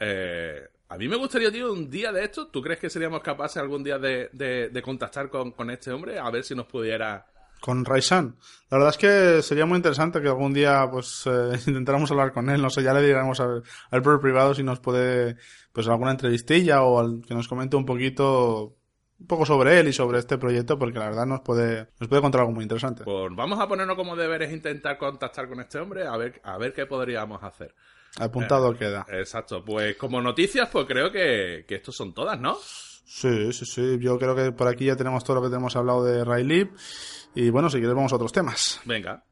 Eh, 0.00 0.66
a 0.88 0.96
mí 0.98 1.08
me 1.08 1.16
gustaría, 1.16 1.50
tío, 1.50 1.72
un 1.72 1.90
día 1.90 2.12
de 2.12 2.24
esto. 2.24 2.48
¿Tú 2.48 2.62
crees 2.62 2.78
que 2.78 2.88
seríamos 2.90 3.20
capaces 3.20 3.56
algún 3.58 3.82
día 3.82 3.98
de, 3.98 4.30
de- 4.32 4.68
de 4.68 4.82
contactar 4.82 5.28
con, 5.30 5.52
con 5.52 5.70
este 5.70 5.90
hombre? 5.90 6.18
A 6.18 6.30
ver 6.30 6.44
si 6.44 6.54
nos 6.54 6.66
pudiera... 6.66 7.26
Con 7.60 7.84
Raisan. 7.86 8.36
La 8.70 8.76
verdad 8.78 8.90
es 8.90 8.98
que 8.98 9.42
sería 9.42 9.64
muy 9.66 9.76
interesante 9.76 10.20
que 10.20 10.28
algún 10.28 10.52
día, 10.52 10.86
pues, 10.90 11.24
eh, 11.26 11.52
intentáramos 11.66 12.10
hablar 12.10 12.32
con 12.32 12.50
él. 12.50 12.60
No 12.62 12.70
sé, 12.70 12.82
ya 12.82 12.92
le 12.92 13.00
diremos 13.02 13.40
al, 13.40 13.62
al 13.90 14.02
por 14.02 14.20
privado 14.20 14.54
si 14.54 14.62
nos 14.62 14.78
puede, 14.78 15.36
pues, 15.72 15.88
alguna 15.88 16.10
entrevistilla 16.12 16.82
o 16.82 17.00
al- 17.00 17.22
que 17.26 17.34
nos 17.34 17.48
comente 17.48 17.74
un 17.74 17.86
poquito, 17.86 18.76
un 19.18 19.26
poco 19.26 19.46
sobre 19.46 19.80
él 19.80 19.88
y 19.88 19.92
sobre 19.94 20.18
este 20.18 20.36
proyecto, 20.38 20.78
porque 20.78 20.98
la 20.98 21.06
verdad 21.06 21.24
nos 21.26 21.40
puede, 21.40 21.88
nos 21.98 22.08
puede 22.08 22.20
contar 22.22 22.42
algo 22.42 22.52
muy 22.52 22.62
interesante. 22.62 23.02
Pues 23.04 23.30
vamos 23.34 23.58
a 23.58 23.66
ponernos 23.66 23.96
como 23.96 24.14
deberes 24.14 24.52
intentar 24.52 24.98
contactar 24.98 25.48
con 25.48 25.58
este 25.58 25.78
hombre 25.78 26.06
a 26.06 26.16
ver, 26.18 26.40
a 26.44 26.58
ver 26.58 26.74
qué 26.74 26.84
podríamos 26.86 27.42
hacer. 27.42 27.74
Apuntado 28.18 28.76
queda. 28.76 29.06
Exacto. 29.10 29.64
Pues 29.64 29.96
como 29.96 30.20
noticias, 30.20 30.68
pues 30.70 30.86
creo 30.86 31.10
que, 31.10 31.64
que 31.66 31.76
estos 31.76 31.94
son 31.94 32.14
todas, 32.14 32.40
¿no? 32.40 32.56
Sí, 33.04 33.52
sí, 33.52 33.64
sí. 33.64 33.98
Yo 34.00 34.18
creo 34.18 34.34
que 34.34 34.52
por 34.52 34.68
aquí 34.68 34.86
ya 34.86 34.96
tenemos 34.96 35.22
todo 35.22 35.36
lo 35.36 35.42
que 35.42 35.48
tenemos 35.48 35.76
hablado 35.76 36.04
de 36.04 36.24
Raylib. 36.24 36.70
Y 37.34 37.50
bueno, 37.50 37.68
si 37.70 37.78
quieres 37.78 37.94
vamos 37.94 38.12
a 38.12 38.16
otros 38.16 38.32
temas. 38.32 38.80
Venga. 38.84 39.22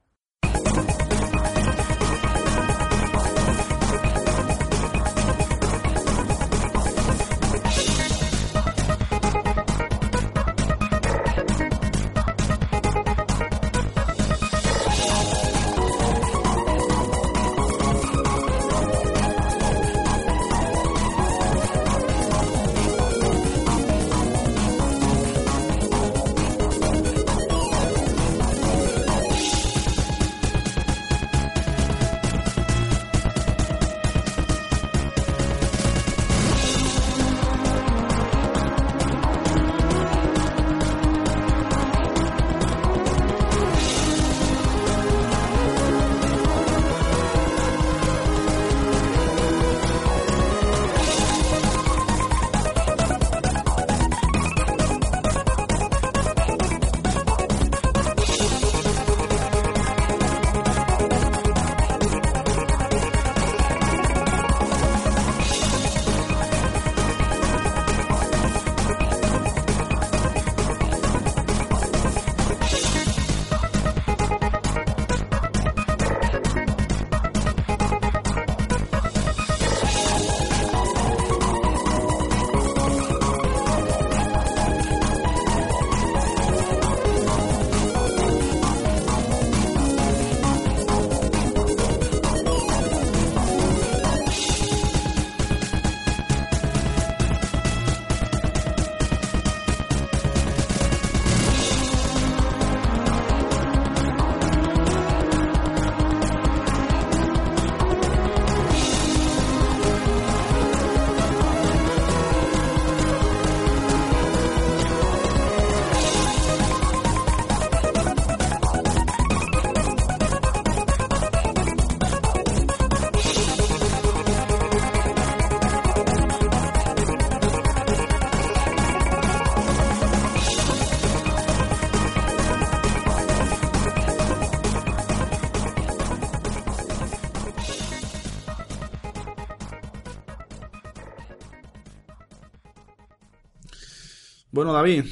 Bueno, 144.64 144.78
David, 144.78 145.04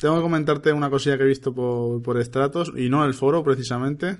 tengo 0.00 0.16
que 0.16 0.22
comentarte 0.22 0.72
una 0.72 0.90
cosilla 0.90 1.16
que 1.16 1.22
he 1.22 1.28
visto 1.28 1.54
por, 1.54 2.02
por 2.02 2.20
Stratos, 2.24 2.72
y 2.76 2.88
no 2.88 3.02
en 3.02 3.06
el 3.08 3.14
foro 3.14 3.44
precisamente. 3.44 4.18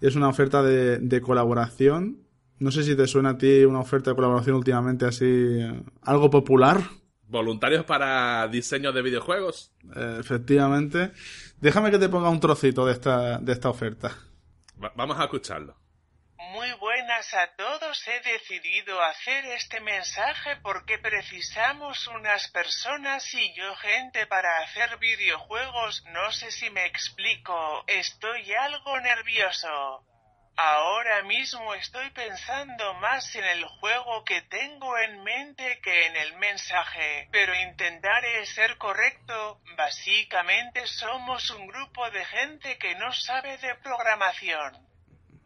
Es 0.00 0.14
una 0.14 0.28
oferta 0.28 0.62
de, 0.62 0.98
de 0.98 1.20
colaboración. 1.20 2.18
No 2.60 2.70
sé 2.70 2.84
si 2.84 2.94
te 2.94 3.08
suena 3.08 3.30
a 3.30 3.38
ti 3.38 3.64
una 3.64 3.80
oferta 3.80 4.10
de 4.10 4.14
colaboración 4.14 4.54
últimamente 4.54 5.04
así, 5.04 5.58
algo 6.02 6.30
popular. 6.30 6.80
Voluntarios 7.26 7.84
para 7.84 8.46
diseño 8.46 8.92
de 8.92 9.02
videojuegos. 9.02 9.72
Eh, 9.96 10.18
efectivamente. 10.20 11.10
Déjame 11.60 11.90
que 11.90 11.98
te 11.98 12.08
ponga 12.08 12.30
un 12.30 12.38
trocito 12.38 12.86
de 12.86 12.92
esta, 12.92 13.38
de 13.38 13.52
esta 13.52 13.68
oferta. 13.68 14.12
Va- 14.80 14.92
vamos 14.96 15.18
a 15.18 15.24
escucharlo. 15.24 15.74
Muy 16.56 16.72
buenas 16.72 17.34
a 17.34 17.48
todos. 17.54 18.08
He 18.08 18.18
decidido 18.20 19.02
hacer 19.02 19.44
este 19.44 19.78
mensaje 19.80 20.56
porque 20.62 20.98
precisamos 20.98 22.06
unas 22.06 22.48
personas 22.48 23.34
y 23.34 23.52
yo 23.52 23.76
gente 23.76 24.26
para 24.26 24.60
hacer 24.60 24.96
videojuegos. 24.96 26.02
No 26.06 26.32
sé 26.32 26.50
si 26.50 26.70
me 26.70 26.86
explico. 26.86 27.84
Estoy 27.86 28.54
algo 28.54 28.98
nervioso. 29.00 30.06
Ahora 30.56 31.24
mismo 31.24 31.74
estoy 31.74 32.08
pensando 32.12 32.94
más 32.94 33.34
en 33.34 33.44
el 33.44 33.62
juego 33.66 34.24
que 34.24 34.40
tengo 34.40 34.96
en 34.96 35.22
mente 35.24 35.78
que 35.82 36.06
en 36.06 36.16
el 36.16 36.38
mensaje, 36.38 37.28
pero 37.32 37.54
intentaré 37.54 38.46
ser 38.46 38.78
correcto. 38.78 39.60
Básicamente 39.76 40.86
somos 40.86 41.50
un 41.50 41.66
grupo 41.66 42.10
de 42.10 42.24
gente 42.24 42.78
que 42.78 42.94
no 42.94 43.12
sabe 43.12 43.58
de 43.58 43.74
programación 43.74 44.85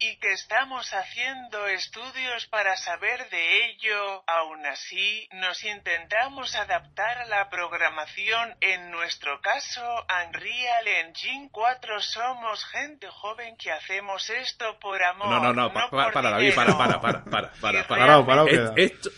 y 0.03 0.17
que 0.17 0.31
estamos 0.33 0.91
haciendo 0.93 1.67
estudios 1.67 2.47
para 2.47 2.75
saber 2.75 3.29
de 3.29 3.65
ello. 3.67 4.23
Aún 4.27 4.65
así, 4.65 5.29
nos 5.33 5.63
intentamos 5.63 6.55
adaptar 6.55 7.19
a 7.19 7.25
la 7.27 7.49
programación. 7.51 8.55
En 8.61 8.89
nuestro 8.89 9.39
caso, 9.41 9.81
Unreal 10.27 10.87
Engine 10.87 11.49
4 11.51 12.01
somos 12.01 12.65
gente 12.65 13.07
joven 13.09 13.55
que 13.57 13.71
hacemos 13.71 14.27
esto 14.31 14.79
por 14.79 15.03
amor. 15.03 15.27
No, 15.29 15.39
no, 15.39 15.53
no, 15.53 15.71
pa- 15.73 15.89
pa- 15.91 16.03
por 16.05 16.13
para, 16.13 16.31
David, 16.31 16.55
para, 16.55 16.77
para, 16.77 16.99
para, 17.01 17.23
para, 17.23 17.51
para, 17.61 17.87
para. 17.87 18.05
Esto, 18.77 19.09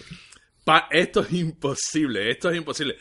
pa- 0.66 0.88
esto 0.92 1.22
es 1.22 1.32
imposible, 1.32 2.30
esto 2.30 2.50
es 2.52 2.58
imposible. 2.58 2.98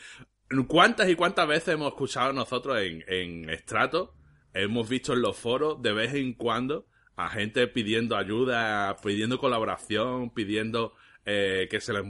¿Cuántas 0.69 1.09
y 1.09 1.15
cuántas 1.15 1.47
veces 1.47 1.69
hemos 1.73 1.89
escuchado 1.89 2.31
nosotros 2.31 2.79
en, 2.81 3.03
en 3.07 3.49
Estrato? 3.49 4.15
Hemos 4.53 4.87
visto 4.87 5.11
en 5.13 5.21
los 5.21 5.35
foros 5.37 5.81
de 5.81 5.91
vez 5.93 6.13
en 6.13 6.33
cuando 6.35 6.85
a 7.15 7.29
gente 7.29 7.67
pidiendo 7.67 8.17
ayuda, 8.17 8.95
pidiendo 9.03 9.37
colaboración, 9.39 10.31
pidiendo 10.31 10.93
eh, 11.25 11.67
que 11.69 11.79
se 11.81 11.93
les 11.93 12.03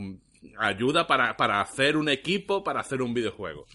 ayuda 0.57 1.07
para, 1.07 1.35
para 1.37 1.61
hacer 1.61 1.97
un 1.97 2.09
equipo, 2.09 2.63
para 2.63 2.79
hacer 2.81 3.01
un 3.01 3.13
videojuego. 3.13 3.65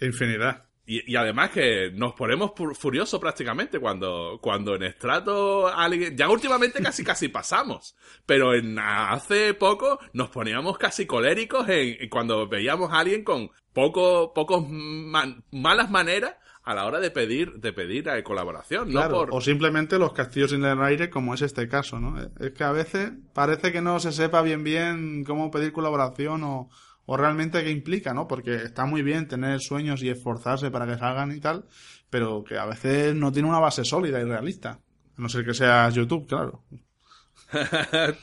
Infinidad. 0.00 0.64
Y, 0.88 1.10
y 1.12 1.16
además 1.16 1.50
que 1.50 1.90
nos 1.92 2.12
ponemos 2.14 2.52
fu- 2.54 2.72
furiosos 2.74 3.18
prácticamente 3.20 3.80
cuando, 3.80 4.38
cuando 4.40 4.76
en 4.76 4.84
estrato 4.84 5.66
alguien, 5.66 6.16
ya 6.16 6.28
últimamente 6.28 6.80
casi 6.80 7.02
casi 7.02 7.26
pasamos, 7.28 7.96
pero 8.24 8.54
en 8.54 8.78
hace 8.78 9.52
poco 9.54 9.98
nos 10.12 10.28
poníamos 10.30 10.78
casi 10.78 11.04
coléricos 11.04 11.68
en, 11.68 11.96
en 12.02 12.08
cuando 12.08 12.46
veíamos 12.46 12.92
a 12.92 13.00
alguien 13.00 13.24
con 13.24 13.50
poco, 13.72 14.32
pocos 14.32 14.64
man- 14.68 15.42
malas 15.50 15.90
maneras 15.90 16.36
a 16.66 16.74
la 16.74 16.84
hora 16.84 16.98
de 16.98 17.12
pedir, 17.12 17.60
de 17.60 17.72
pedir 17.72 18.08
eh, 18.08 18.24
colaboración, 18.24 18.90
Claro, 18.90 19.08
no 19.08 19.16
por... 19.18 19.34
O 19.34 19.40
simplemente 19.40 20.00
los 20.00 20.12
castillos 20.12 20.52
en 20.52 20.64
el 20.64 20.82
aire, 20.82 21.08
como 21.08 21.32
es 21.32 21.42
este 21.42 21.68
caso, 21.68 22.00
¿no? 22.00 22.20
Es 22.40 22.50
que 22.50 22.64
a 22.64 22.72
veces 22.72 23.12
parece 23.32 23.70
que 23.70 23.80
no 23.80 24.00
se 24.00 24.10
sepa 24.10 24.42
bien 24.42 24.64
bien 24.64 25.22
cómo 25.22 25.52
pedir 25.52 25.72
colaboración 25.72 26.42
o, 26.42 26.68
o 27.06 27.16
realmente 27.16 27.62
qué 27.62 27.70
implica, 27.70 28.14
¿no? 28.14 28.26
Porque 28.26 28.56
está 28.56 28.84
muy 28.84 29.02
bien 29.02 29.28
tener 29.28 29.60
sueños 29.60 30.02
y 30.02 30.08
esforzarse 30.08 30.72
para 30.72 30.86
que 30.86 30.98
salgan 30.98 31.30
y 31.30 31.38
tal, 31.38 31.66
pero 32.10 32.42
que 32.42 32.58
a 32.58 32.66
veces 32.66 33.14
no 33.14 33.30
tiene 33.30 33.48
una 33.48 33.60
base 33.60 33.84
sólida 33.84 34.20
y 34.20 34.24
realista. 34.24 34.70
A 34.70 35.22
no 35.22 35.28
ser 35.28 35.44
que 35.44 35.54
sea 35.54 35.88
YouTube, 35.90 36.26
claro. 36.26 36.64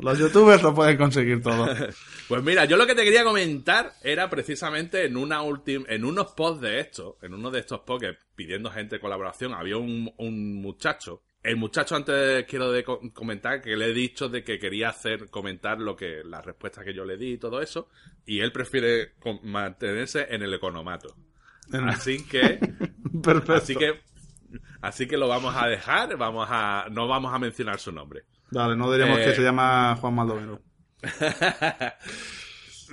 Los 0.00 0.18
youtubers 0.18 0.64
lo 0.64 0.74
pueden 0.74 0.96
conseguir 0.96 1.40
todo. 1.40 1.68
Pues 2.28 2.42
mira, 2.42 2.64
yo 2.64 2.76
lo 2.76 2.86
que 2.86 2.94
te 2.94 3.04
quería 3.04 3.22
comentar 3.24 3.92
era 4.02 4.28
precisamente 4.28 5.04
en 5.04 5.16
una 5.16 5.42
última, 5.42 5.84
en 5.88 6.04
unos 6.04 6.32
posts 6.32 6.60
de 6.60 6.80
estos, 6.80 7.14
en 7.22 7.34
uno 7.34 7.50
de 7.52 7.60
estos 7.60 7.80
posts 7.80 8.08
pidiendo 8.34 8.70
gente 8.70 8.98
colaboración, 8.98 9.54
había 9.54 9.76
un, 9.76 10.12
un 10.16 10.60
muchacho. 10.60 11.22
El 11.42 11.56
muchacho 11.56 11.94
antes 11.94 12.44
quiero 12.46 12.72
de 12.72 12.82
comentar 12.82 13.60
que 13.60 13.76
le 13.76 13.86
he 13.86 13.92
dicho 13.92 14.28
de 14.28 14.42
que 14.42 14.58
quería 14.58 14.88
hacer 14.88 15.30
comentar 15.30 15.78
lo 15.78 15.94
que 15.94 16.22
las 16.24 16.44
respuestas 16.44 16.84
que 16.84 16.92
yo 16.92 17.04
le 17.04 17.16
di 17.16 17.34
y 17.34 17.38
todo 17.38 17.60
eso, 17.62 17.88
y 18.24 18.40
él 18.40 18.50
prefiere 18.50 19.12
mantenerse 19.44 20.26
en 20.28 20.42
el 20.42 20.52
economato. 20.52 21.14
Así 21.86 22.24
que, 22.26 22.58
Perfecto. 23.22 23.54
así 23.54 23.76
que, 23.76 24.00
así 24.80 25.06
que 25.06 25.16
lo 25.16 25.28
vamos 25.28 25.54
a 25.56 25.68
dejar, 25.68 26.16
vamos 26.16 26.48
a, 26.50 26.86
no 26.90 27.06
vamos 27.06 27.32
a 27.32 27.38
mencionar 27.38 27.78
su 27.78 27.92
nombre. 27.92 28.24
Vale, 28.50 28.74
no 28.76 28.90
diríamos 28.90 29.20
Eh, 29.20 29.24
que 29.26 29.34
se 29.34 29.42
llama 29.42 29.96
Juan 30.00 30.14
Maldovero. 30.14 30.60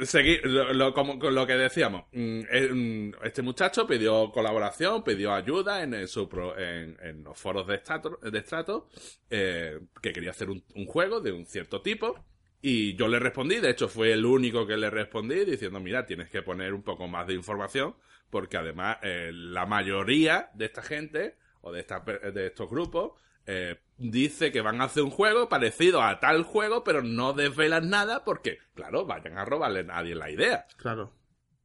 Seguir, 0.05 0.43
lo, 0.45 0.73
lo- 0.73 0.93
como, 0.93 1.13
lo 1.29 1.45
que 1.45 1.53
decíamos, 1.53 2.05
mm, 2.13 2.39
mm, 2.71 3.11
este 3.23 3.43
muchacho 3.43 3.85
pidió 3.85 4.31
colaboración, 4.31 5.03
pidió 5.03 5.33
ayuda 5.33 5.83
en, 5.83 6.07
su 6.07 6.27
pro- 6.27 6.57
en, 6.57 7.23
los 7.23 7.37
foros 7.37 7.67
de 7.67 7.77
Strato, 7.77 8.17
de 8.23 8.39
Strato, 8.41 8.89
eh, 9.29 9.79
que 10.01 10.11
quería 10.11 10.31
hacer 10.31 10.49
un, 10.49 10.63
juego 10.87 11.21
de 11.21 11.31
un 11.31 11.45
cierto 11.45 11.81
tipo. 11.81 12.25
Y 12.59 12.95
yo 12.95 13.07
le 13.07 13.19
respondí, 13.19 13.57
de 13.59 13.69
hecho 13.69 13.87
fue 13.87 14.13
el 14.13 14.25
único 14.25 14.65
que 14.65 14.77
le 14.77 14.89
respondí, 14.89 15.45
diciendo, 15.45 15.79
mira, 15.79 16.05
tienes 16.07 16.29
que 16.29 16.41
poner 16.41 16.73
un 16.73 16.81
poco 16.81 17.07
más 17.07 17.27
de 17.27 17.33
información, 17.35 17.95
porque 18.31 18.57
además 18.57 18.97
eh, 19.03 19.29
la 19.33 19.65
mayoría 19.67 20.49
de 20.55 20.65
esta 20.65 20.81
gente, 20.81 21.35
o 21.61 21.71
de, 21.71 21.81
esta, 21.81 21.99
de 21.99 22.47
estos 22.47 22.67
grupos, 22.69 23.11
eh, 23.45 23.75
dice 24.11 24.51
que 24.51 24.61
van 24.61 24.81
a 24.81 24.85
hacer 24.85 25.03
un 25.03 25.09
juego 25.09 25.49
parecido 25.49 26.01
a 26.01 26.19
tal 26.19 26.43
juego, 26.43 26.83
pero 26.83 27.01
no 27.01 27.33
desvelan 27.33 27.89
nada 27.89 28.23
porque, 28.23 28.59
claro, 28.75 29.05
vayan 29.05 29.37
a 29.37 29.45
robarle 29.45 29.81
a 29.81 29.83
nadie 29.83 30.15
la 30.15 30.29
idea. 30.29 30.65
Claro. 30.77 31.13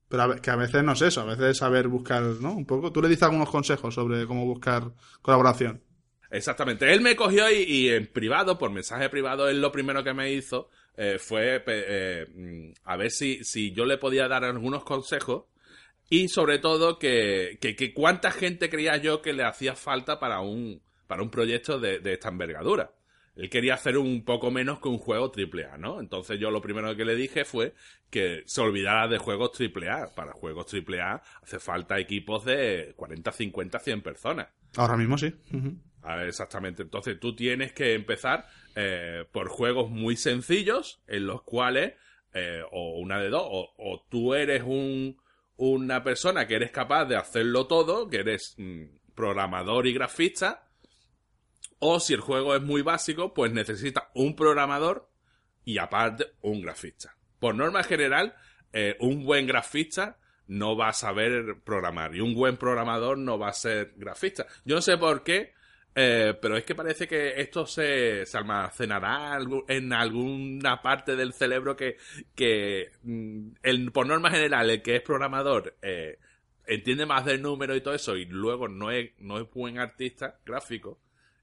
Pero 0.08 0.22
a 0.22 0.36
que 0.36 0.50
a 0.50 0.56
veces 0.56 0.82
no 0.82 0.92
es 0.92 1.02
eso, 1.02 1.20
a 1.20 1.24
veces 1.26 1.44
es 1.44 1.58
saber 1.58 1.88
buscar, 1.88 2.22
¿no? 2.22 2.52
Un 2.52 2.64
poco. 2.64 2.92
Tú 2.92 3.02
le 3.02 3.08
dices 3.08 3.24
algunos 3.24 3.50
consejos 3.50 3.94
sobre 3.94 4.26
cómo 4.26 4.46
buscar 4.46 4.92
colaboración. 5.20 5.82
Exactamente. 6.30 6.92
Él 6.92 7.00
me 7.00 7.16
cogió 7.16 7.50
y, 7.50 7.62
y 7.62 7.88
en 7.90 8.06
privado, 8.06 8.58
por 8.58 8.70
mensaje 8.70 9.08
privado, 9.08 9.48
él 9.48 9.60
lo 9.60 9.72
primero 9.72 10.04
que 10.04 10.14
me 10.14 10.32
hizo 10.32 10.70
eh, 10.96 11.18
fue 11.18 11.62
eh, 11.66 12.26
mm, 12.34 12.72
a 12.84 12.96
ver 12.96 13.10
si, 13.10 13.44
si 13.44 13.72
yo 13.72 13.84
le 13.84 13.98
podía 13.98 14.28
dar 14.28 14.44
algunos 14.44 14.84
consejos 14.84 15.44
y 16.10 16.28
sobre 16.28 16.58
todo 16.58 16.98
que, 16.98 17.58
que, 17.60 17.76
que 17.76 17.94
cuánta 17.94 18.30
gente 18.30 18.68
creía 18.68 18.96
yo 18.96 19.22
que 19.22 19.32
le 19.32 19.44
hacía 19.44 19.74
falta 19.74 20.18
para 20.18 20.40
un, 20.40 20.82
para 21.08 21.22
un 21.22 21.30
proyecto 21.30 21.80
de, 21.80 21.98
de 21.98 22.12
esta 22.12 22.28
envergadura. 22.28 22.92
Él 23.38 23.48
quería 23.48 23.74
hacer 23.74 23.96
un 23.96 24.24
poco 24.24 24.50
menos 24.50 24.80
que 24.80 24.88
un 24.88 24.98
juego 24.98 25.32
AAA, 25.32 25.78
¿no? 25.78 26.00
Entonces 26.00 26.40
yo 26.40 26.50
lo 26.50 26.60
primero 26.60 26.94
que 26.96 27.04
le 27.04 27.14
dije 27.14 27.44
fue 27.44 27.72
que 28.10 28.42
se 28.46 28.60
olvidara 28.60 29.06
de 29.06 29.18
juegos 29.18 29.52
AAA. 29.58 30.14
Para 30.16 30.32
juegos 30.32 30.66
AAA 30.74 31.22
hace 31.42 31.60
falta 31.60 32.00
equipos 32.00 32.44
de 32.44 32.94
40, 32.96 33.30
50, 33.30 33.78
100 33.78 34.02
personas. 34.02 34.48
Ahora 34.76 34.96
mismo 34.96 35.16
sí. 35.16 35.32
Exactamente. 36.26 36.82
Entonces 36.82 37.20
tú 37.20 37.36
tienes 37.36 37.72
que 37.72 37.94
empezar 37.94 38.48
eh, 38.74 39.24
por 39.30 39.48
juegos 39.48 39.88
muy 39.88 40.16
sencillos 40.16 41.00
en 41.06 41.26
los 41.26 41.42
cuales, 41.42 41.94
eh, 42.34 42.62
o 42.72 42.98
una 42.98 43.20
de 43.20 43.28
dos, 43.28 43.44
o, 43.44 43.72
o 43.78 44.04
tú 44.08 44.34
eres 44.34 44.64
un, 44.64 45.16
una 45.56 46.02
persona 46.02 46.48
que 46.48 46.56
eres 46.56 46.72
capaz 46.72 47.04
de 47.04 47.16
hacerlo 47.16 47.68
todo, 47.68 48.08
que 48.08 48.18
eres 48.18 48.54
mm, 48.58 48.84
programador 49.14 49.86
y 49.86 49.92
grafista, 49.92 50.67
o 51.78 52.00
si 52.00 52.14
el 52.14 52.20
juego 52.20 52.54
es 52.54 52.62
muy 52.62 52.82
básico, 52.82 53.34
pues 53.34 53.52
necesitas 53.52 54.04
un 54.14 54.34
programador 54.34 55.08
y 55.64 55.78
aparte 55.78 56.32
un 56.40 56.62
grafista. 56.62 57.16
Por 57.38 57.54
norma 57.54 57.82
general, 57.82 58.34
eh, 58.72 58.96
un 59.00 59.24
buen 59.24 59.46
grafista 59.46 60.18
no 60.48 60.76
va 60.76 60.88
a 60.88 60.92
saber 60.92 61.56
programar 61.64 62.14
y 62.14 62.20
un 62.20 62.34
buen 62.34 62.56
programador 62.56 63.18
no 63.18 63.38
va 63.38 63.48
a 63.48 63.52
ser 63.52 63.92
grafista. 63.96 64.46
Yo 64.64 64.76
no 64.76 64.80
sé 64.80 64.96
por 64.96 65.22
qué, 65.22 65.52
eh, 65.94 66.34
pero 66.40 66.56
es 66.56 66.64
que 66.64 66.74
parece 66.74 67.06
que 67.06 67.40
esto 67.40 67.66
se, 67.66 68.24
almacenará 68.32 69.38
en 69.68 69.92
alguna 69.92 70.80
parte 70.80 71.16
del 71.16 71.32
cerebro 71.32 71.76
que, 71.76 71.96
que 72.34 72.92
mm, 73.02 73.48
el, 73.62 73.92
por 73.92 74.06
norma 74.06 74.30
general 74.30 74.70
el 74.70 74.82
que 74.82 74.96
es 74.96 75.02
programador 75.02 75.76
eh, 75.82 76.18
entiende 76.66 77.04
más 77.04 77.24
del 77.24 77.42
número 77.42 77.74
y 77.74 77.80
todo 77.80 77.94
eso 77.94 78.16
y 78.16 78.26
luego 78.26 78.68
no 78.68 78.90
es, 78.90 79.10
no 79.18 79.38
es 79.38 79.50
buen 79.50 79.78
artista 79.78 80.38
gráfico. 80.44 80.98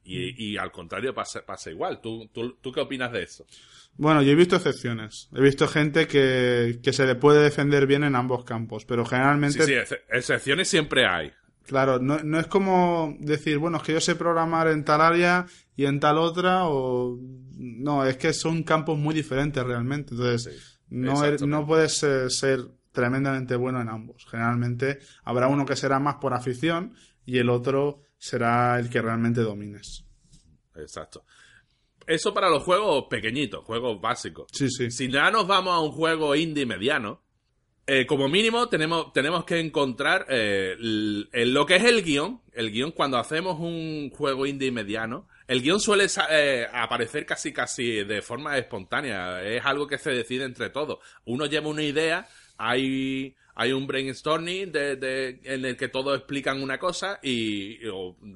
Y, 0.06 0.52
y 0.54 0.58
al 0.58 0.72
contrario 0.72 1.14
pasa, 1.16 1.44
pasa 1.46 1.72
igual. 1.72 2.00
¿Tú, 2.00 2.30
tú, 2.32 2.54
¿Tú 2.62 2.72
qué 2.72 2.80
opinas 2.82 3.12
de 3.12 3.24
eso? 3.24 3.46
Bueno, 3.98 4.22
yo 4.22 4.32
he 4.32 4.36
visto 4.36 4.56
excepciones. 4.58 5.30
He 5.36 5.42
visto 5.42 5.68
gente 5.68 6.08
que, 6.08 6.80
que 6.84 6.94
se 6.94 7.06
le 7.08 7.16
puede 7.16 7.42
defender 7.42 7.88
bien 7.88 8.04
en 8.04 8.16
ambos 8.16 8.44
campos, 8.44 8.86
pero 8.86 9.04
generalmente, 9.06 9.66
sí, 9.66 9.74
ex- 9.74 9.98
excepciones 10.12 10.68
siempre 10.68 11.06
hay. 11.08 11.32
claro, 11.66 11.98
no, 12.00 12.20
no 12.20 12.40
es 12.40 12.46
como 12.48 13.16
decir, 13.20 13.58
bueno, 13.58 13.78
es 13.78 13.84
que 13.84 13.94
yo 13.94 14.02
sé 14.02 14.16
programar 14.16 14.68
en 14.68 14.84
tal 14.86 15.02
área 15.02 15.46
y 15.76 15.86
en 15.86 16.00
tal 16.00 16.18
otra, 16.20 16.66
o 16.68 17.18
no, 17.58 18.06
es 18.06 18.18
que 18.18 18.34
son 18.34 18.64
campos 18.64 18.98
muy 19.00 19.16
diferentes 19.16 19.64
realmente. 19.64 20.14
Entonces, 20.14 20.80
No, 20.90 21.24
er- 21.26 21.42
no 21.48 21.66
puedes 21.66 22.04
eh, 22.04 22.30
ser 22.30 22.60
tremendamente 22.92 23.56
bueno 23.56 23.82
en 23.82 23.90
ambos. 23.90 24.26
Generalmente 24.30 25.00
habrá 25.24 25.48
uno 25.48 25.66
que 25.66 25.76
será 25.76 26.00
más 26.00 26.16
por 26.16 26.34
afición 26.34 26.94
y 27.26 27.40
el 27.40 27.50
otro 27.50 28.02
será 28.26 28.80
el 28.80 28.90
que 28.90 29.02
realmente 29.02 29.42
domines. 29.42 30.04
Exacto. 30.76 31.24
Eso 32.08 32.34
para 32.34 32.50
los 32.50 32.64
juegos 32.64 33.06
pequeñitos, 33.10 33.64
juegos 33.64 34.00
básicos. 34.00 34.48
Sí, 34.52 34.70
sí. 34.70 34.92
Si 34.92 35.10
ya 35.12 35.32
nos 35.32 35.48
vamos 35.48 35.74
a 35.74 35.80
un 35.80 35.92
juego 35.92 36.36
indie 36.36 36.66
mediano, 36.66 37.22
eh, 37.88 38.06
como 38.06 38.28
mínimo 38.28 38.68
tenemos, 38.68 39.14
tenemos 39.14 39.46
que 39.46 39.60
encontrar 39.60 40.26
eh, 40.30 40.76
el- 40.80 41.54
lo 41.54 41.66
que 41.66 41.76
es 41.78 41.84
el 41.84 42.04
guion. 42.04 42.42
El 42.54 42.72
guion, 42.72 42.92
cuando 42.92 43.18
hacemos 43.18 43.60
un 43.60 44.10
juego 44.12 44.46
indie 44.46 44.72
mediano, 44.72 45.28
el 45.48 45.62
guion 45.62 45.80
suele 45.80 46.08
eh, 46.32 46.68
aparecer 46.74 47.26
casi 47.26 47.52
casi 47.54 48.04
de 48.04 48.22
forma 48.22 48.58
espontánea. 48.58 49.42
Es 49.44 49.64
algo 49.66 49.88
que 49.88 49.98
se 49.98 50.12
decide 50.12 50.46
entre 50.46 50.70
todos. 50.70 51.00
Uno 51.26 51.46
lleva 51.46 51.68
una 51.70 51.84
idea, 51.84 52.28
hay, 52.58 53.36
hay 53.56 53.72
un 53.72 53.88
brainstorming 53.88 54.72
de, 54.72 54.96
de- 54.98 55.40
en 55.44 55.66
el 55.66 55.78
que 55.78 55.88
todos 55.88 56.18
explican 56.18 56.62
una 56.62 56.78
cosa 56.78 57.20
y, 57.24 57.80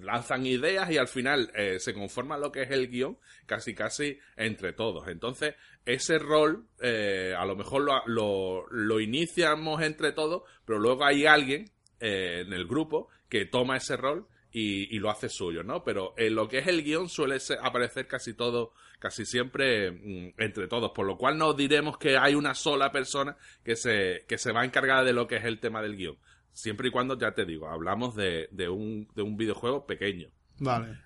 lanzan 0.01 0.45
ideas 0.45 0.89
y 0.91 0.97
al 0.97 1.07
final 1.07 1.51
eh, 1.55 1.77
se 1.79 1.93
conforma 1.93 2.37
lo 2.37 2.51
que 2.51 2.63
es 2.63 2.71
el 2.71 2.87
guion 2.89 3.17
casi 3.45 3.73
casi 3.75 4.17
entre 4.37 4.73
todos. 4.73 5.07
Entonces, 5.09 5.55
ese 5.85 6.19
rol 6.19 6.65
eh, 6.81 7.33
a 7.37 7.45
lo 7.45 7.55
mejor 7.55 7.81
lo, 7.83 8.01
lo, 8.07 8.65
lo 8.71 8.99
iniciamos 8.99 9.81
entre 9.81 10.11
todos, 10.13 10.43
pero 10.65 10.79
luego 10.79 11.03
hay 11.05 11.25
alguien 11.25 11.69
eh, 11.99 12.43
en 12.45 12.53
el 12.53 12.65
grupo 12.65 13.09
que 13.27 13.45
toma 13.45 13.77
ese 13.77 13.97
rol 13.97 14.25
y, 14.51 14.95
y 14.95 14.99
lo 14.99 15.09
hace 15.09 15.29
suyo, 15.29 15.63
¿no? 15.63 15.83
Pero 15.83 16.13
en 16.17 16.35
lo 16.35 16.47
que 16.47 16.59
es 16.59 16.67
el 16.67 16.83
guion 16.83 17.07
suele 17.09 17.39
ser- 17.39 17.59
aparecer 17.61 18.07
casi 18.07 18.33
todo, 18.33 18.73
casi 18.99 19.25
siempre 19.25 19.91
mm, 19.91 20.33
entre 20.37 20.67
todos, 20.67 20.91
por 20.91 21.05
lo 21.05 21.17
cual 21.17 21.37
no 21.37 21.53
diremos 21.53 21.97
que 21.97 22.17
hay 22.17 22.35
una 22.35 22.55
sola 22.55 22.91
persona 22.91 23.37
que 23.63 23.75
se, 23.75 24.25
que 24.27 24.37
se 24.37 24.51
va 24.51 24.61
a 24.61 24.65
encargar 24.65 25.05
de 25.05 25.13
lo 25.13 25.27
que 25.27 25.35
es 25.37 25.45
el 25.45 25.59
tema 25.59 25.81
del 25.81 25.95
guion. 25.95 26.17
Siempre 26.51 26.87
y 26.87 26.91
cuando, 26.91 27.17
ya 27.17 27.33
te 27.33 27.45
digo, 27.45 27.69
hablamos 27.69 28.15
de, 28.15 28.49
de, 28.51 28.67
un, 28.69 29.07
de 29.15 29.21
un 29.21 29.37
videojuego 29.37 29.85
pequeño. 29.85 30.29
Vale. 30.57 30.97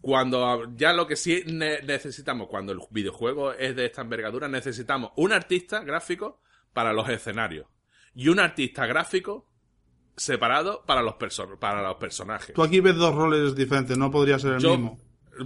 Cuando 0.00 0.72
ya 0.76 0.92
lo 0.92 1.06
que 1.06 1.16
sí 1.16 1.42
ne- 1.46 1.82
necesitamos, 1.82 2.48
cuando 2.48 2.72
el 2.72 2.78
videojuego 2.90 3.52
es 3.52 3.74
de 3.74 3.86
esta 3.86 4.02
envergadura, 4.02 4.48
necesitamos 4.48 5.12
un 5.16 5.32
artista 5.32 5.82
gráfico 5.82 6.40
para 6.72 6.92
los 6.92 7.08
escenarios 7.08 7.66
y 8.14 8.28
un 8.28 8.38
artista 8.38 8.86
gráfico 8.86 9.48
separado 10.16 10.82
para 10.86 11.02
los, 11.02 11.14
perso- 11.14 11.58
para 11.58 11.82
los 11.82 11.96
personajes. 11.96 12.54
Tú 12.54 12.62
aquí 12.62 12.80
ves 12.80 12.96
dos 12.96 13.14
roles 13.14 13.54
diferentes, 13.54 13.96
no 13.98 14.10
podría 14.10 14.38
ser 14.38 14.54
el 14.54 14.60
Yo- 14.60 14.70
mismo. 14.76 15.00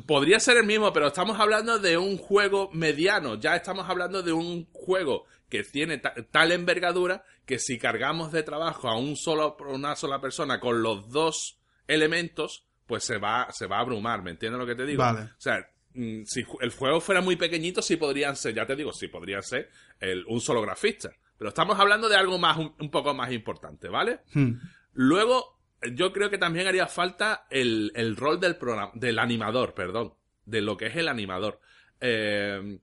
Podría 0.06 0.38
ser 0.38 0.56
el 0.56 0.66
mismo, 0.66 0.92
pero 0.92 1.08
estamos 1.08 1.40
hablando 1.40 1.80
de 1.80 1.98
un 1.98 2.16
juego 2.16 2.70
mediano. 2.72 3.34
Ya 3.34 3.56
estamos 3.56 3.88
hablando 3.90 4.22
de 4.22 4.32
un 4.32 4.68
juego 4.72 5.24
que 5.48 5.64
tiene 5.64 5.98
ta- 5.98 6.14
tal 6.30 6.52
envergadura 6.52 7.24
que 7.44 7.58
si 7.58 7.76
cargamos 7.76 8.30
de 8.30 8.44
trabajo 8.44 8.88
a 8.88 8.96
un 8.96 9.16
solo, 9.16 9.56
una 9.68 9.96
sola 9.96 10.20
persona 10.20 10.60
con 10.60 10.80
los 10.82 11.10
dos 11.10 11.58
elementos, 11.88 12.64
pues 12.86 13.02
se 13.02 13.18
va, 13.18 13.48
se 13.50 13.66
va 13.66 13.78
a 13.78 13.80
abrumar. 13.80 14.22
¿Me 14.22 14.30
entiendes 14.30 14.60
lo 14.60 14.66
que 14.66 14.76
te 14.76 14.86
digo? 14.86 15.02
Vale. 15.02 15.22
O 15.22 15.28
sea, 15.40 15.58
mm, 15.94 16.22
si 16.24 16.44
el 16.60 16.70
juego 16.70 17.00
fuera 17.00 17.20
muy 17.20 17.34
pequeñito, 17.34 17.82
sí 17.82 17.96
podrían 17.96 18.36
ser, 18.36 18.54
ya 18.54 18.64
te 18.66 18.76
digo, 18.76 18.92
sí 18.92 19.08
podrían 19.08 19.42
ser 19.42 19.70
el- 19.98 20.24
un 20.28 20.40
solo 20.40 20.62
grafista. 20.62 21.10
Pero 21.40 21.48
estamos 21.48 21.80
hablando 21.80 22.06
de 22.10 22.16
algo 22.16 22.36
más, 22.36 22.58
un, 22.58 22.74
un 22.78 22.90
poco 22.90 23.14
más 23.14 23.32
importante, 23.32 23.88
¿vale? 23.88 24.20
Hmm. 24.34 24.60
Luego, 24.92 25.58
yo 25.94 26.12
creo 26.12 26.28
que 26.28 26.36
también 26.36 26.66
haría 26.66 26.86
falta 26.86 27.46
el, 27.48 27.92
el 27.94 28.14
rol 28.14 28.38
del 28.38 28.56
programa, 28.56 28.92
del 28.94 29.18
animador, 29.18 29.72
perdón, 29.72 30.12
de 30.44 30.60
lo 30.60 30.76
que 30.76 30.88
es 30.88 30.96
el 30.96 31.08
animador. 31.08 31.58
Eh, 31.98 32.78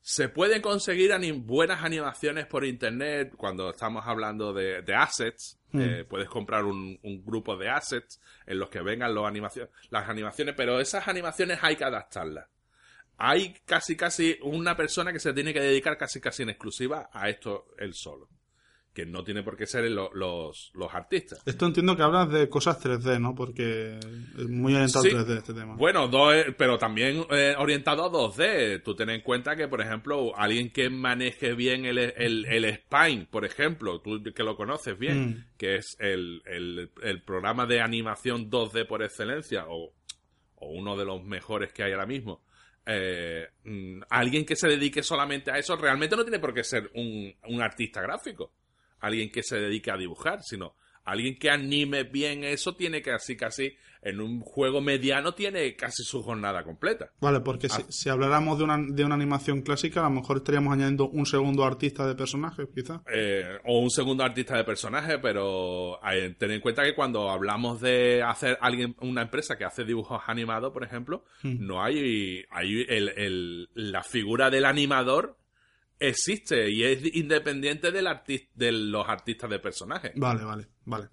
se 0.00 0.28
pueden 0.28 0.62
conseguir 0.62 1.10
anim- 1.10 1.44
buenas 1.44 1.82
animaciones 1.82 2.46
por 2.46 2.64
internet 2.64 3.34
cuando 3.36 3.70
estamos 3.70 4.06
hablando 4.06 4.52
de, 4.52 4.82
de 4.82 4.94
assets. 4.94 5.58
Mm. 5.72 5.80
Eh, 5.80 6.04
puedes 6.04 6.28
comprar 6.28 6.64
un, 6.64 7.00
un 7.02 7.24
grupo 7.24 7.56
de 7.56 7.68
assets 7.70 8.20
en 8.46 8.60
los 8.60 8.70
que 8.70 8.82
vengan 8.82 9.12
los 9.16 9.24
animacio- 9.24 9.68
las 9.90 10.08
animaciones, 10.08 10.54
pero 10.56 10.78
esas 10.78 11.08
animaciones 11.08 11.58
hay 11.60 11.74
que 11.74 11.82
adaptarlas. 11.84 12.46
Hay 13.18 13.54
casi 13.64 13.96
casi 13.96 14.36
una 14.42 14.76
persona 14.76 15.12
que 15.12 15.18
se 15.20 15.32
tiene 15.32 15.52
que 15.54 15.60
dedicar 15.60 15.96
casi 15.96 16.20
casi 16.20 16.42
en 16.42 16.50
exclusiva 16.50 17.08
a 17.12 17.28
esto 17.28 17.66
él 17.78 17.94
solo. 17.94 18.28
Que 18.92 19.04
no 19.04 19.22
tiene 19.22 19.42
por 19.42 19.58
qué 19.58 19.66
ser 19.66 19.90
lo- 19.90 20.10
los, 20.14 20.70
los 20.72 20.94
artistas. 20.94 21.42
Esto 21.44 21.66
entiendo 21.66 21.94
que 21.94 22.02
hablas 22.02 22.30
de 22.30 22.48
cosas 22.48 22.82
3D, 22.82 23.20
¿no? 23.20 23.34
Porque 23.34 23.98
es 23.98 24.48
muy 24.48 24.74
orientado 24.74 25.04
Sí. 25.04 25.10
al 25.10 25.26
3D 25.26 25.36
este 25.36 25.52
tema. 25.52 25.76
Bueno, 25.76 26.08
dos, 26.08 26.34
eh, 26.34 26.54
pero 26.56 26.78
también 26.78 27.22
eh, 27.30 27.54
orientado 27.58 28.04
a 28.06 28.10
2D. 28.10 28.82
Tú 28.82 28.94
ten 28.96 29.10
en 29.10 29.20
cuenta 29.20 29.54
que, 29.54 29.68
por 29.68 29.82
ejemplo, 29.82 30.34
alguien 30.34 30.70
que 30.72 30.88
maneje 30.88 31.52
bien 31.52 31.84
el, 31.84 31.98
el, 31.98 32.46
el 32.46 32.74
Spine, 32.74 33.26
por 33.30 33.44
ejemplo, 33.44 34.00
tú 34.00 34.22
que 34.34 34.42
lo 34.42 34.56
conoces 34.56 34.98
bien, 34.98 35.28
Mm. 35.28 35.44
que 35.58 35.76
es 35.76 35.94
el, 36.00 36.40
el, 36.46 36.90
el 37.02 37.22
programa 37.22 37.66
de 37.66 37.82
animación 37.82 38.50
2D 38.50 38.86
por 38.86 39.02
excelencia, 39.02 39.66
o, 39.68 39.92
o 40.54 40.68
uno 40.70 40.96
de 40.96 41.04
los 41.04 41.22
mejores 41.22 41.70
que 41.70 41.82
hay 41.82 41.92
ahora 41.92 42.06
mismo. 42.06 42.40
Eh, 42.86 43.48
mm, 43.64 44.02
alguien 44.10 44.46
que 44.46 44.56
se 44.56 44.68
dedique 44.68 45.02
solamente 45.02 45.50
a 45.50 45.58
eso 45.58 45.76
realmente 45.76 46.16
no 46.16 46.22
tiene 46.22 46.38
por 46.38 46.54
qué 46.54 46.62
ser 46.62 46.90
un, 46.94 47.34
un 47.48 47.60
artista 47.60 48.00
gráfico. 48.00 48.52
Alguien 49.00 49.30
que 49.30 49.42
se 49.42 49.58
dedique 49.58 49.90
a 49.90 49.96
dibujar, 49.96 50.42
sino 50.42 50.76
alguien 51.06 51.38
que 51.38 51.48
anime 51.50 52.02
bien 52.04 52.44
eso 52.44 52.74
tiene 52.76 53.00
que 53.00 53.12
así 53.12 53.36
casi 53.36 53.72
en 54.02 54.20
un 54.20 54.40
juego 54.40 54.80
mediano 54.80 55.34
tiene 55.34 55.74
casi 55.74 56.04
su 56.04 56.22
jornada 56.22 56.62
completa. 56.62 57.10
Vale, 57.20 57.40
porque 57.40 57.68
si, 57.68 57.82
si 57.88 58.08
habláramos 58.08 58.56
de 58.56 58.62
una, 58.64 58.78
de 58.80 59.04
una 59.04 59.16
animación 59.16 59.62
clásica, 59.62 60.00
a 60.00 60.04
lo 60.08 60.10
mejor 60.20 60.36
estaríamos 60.36 60.72
añadiendo 60.74 61.08
un 61.08 61.26
segundo 61.26 61.64
artista 61.64 62.06
de 62.06 62.14
personaje, 62.14 62.68
quizá. 62.72 63.02
Eh, 63.12 63.58
o 63.64 63.80
un 63.80 63.90
segundo 63.90 64.22
artista 64.22 64.56
de 64.56 64.62
personaje, 64.62 65.18
pero 65.18 65.98
eh, 66.08 66.36
ten 66.38 66.52
en 66.52 66.60
cuenta 66.60 66.84
que 66.84 66.94
cuando 66.94 67.30
hablamos 67.30 67.80
de 67.80 68.22
hacer 68.22 68.56
alguien, 68.60 68.94
una 69.00 69.22
empresa 69.22 69.56
que 69.58 69.64
hace 69.64 69.84
dibujos 69.84 70.20
animados, 70.28 70.72
por 70.72 70.84
ejemplo, 70.84 71.24
no 71.42 71.82
hay, 71.82 72.44
hay 72.50 72.84
el, 72.88 73.08
el- 73.08 73.68
la 73.74 74.04
figura 74.04 74.50
del 74.50 74.66
animador 74.66 75.36
existe 75.98 76.70
y 76.70 76.82
es 76.84 77.14
independiente 77.14 77.90
del 77.90 78.06
artis- 78.06 78.48
de 78.54 78.72
los 78.72 79.08
artistas 79.08 79.48
de 79.50 79.58
personajes. 79.58 80.12
Vale, 80.16 80.44
vale, 80.44 80.66
vale. 80.84 81.08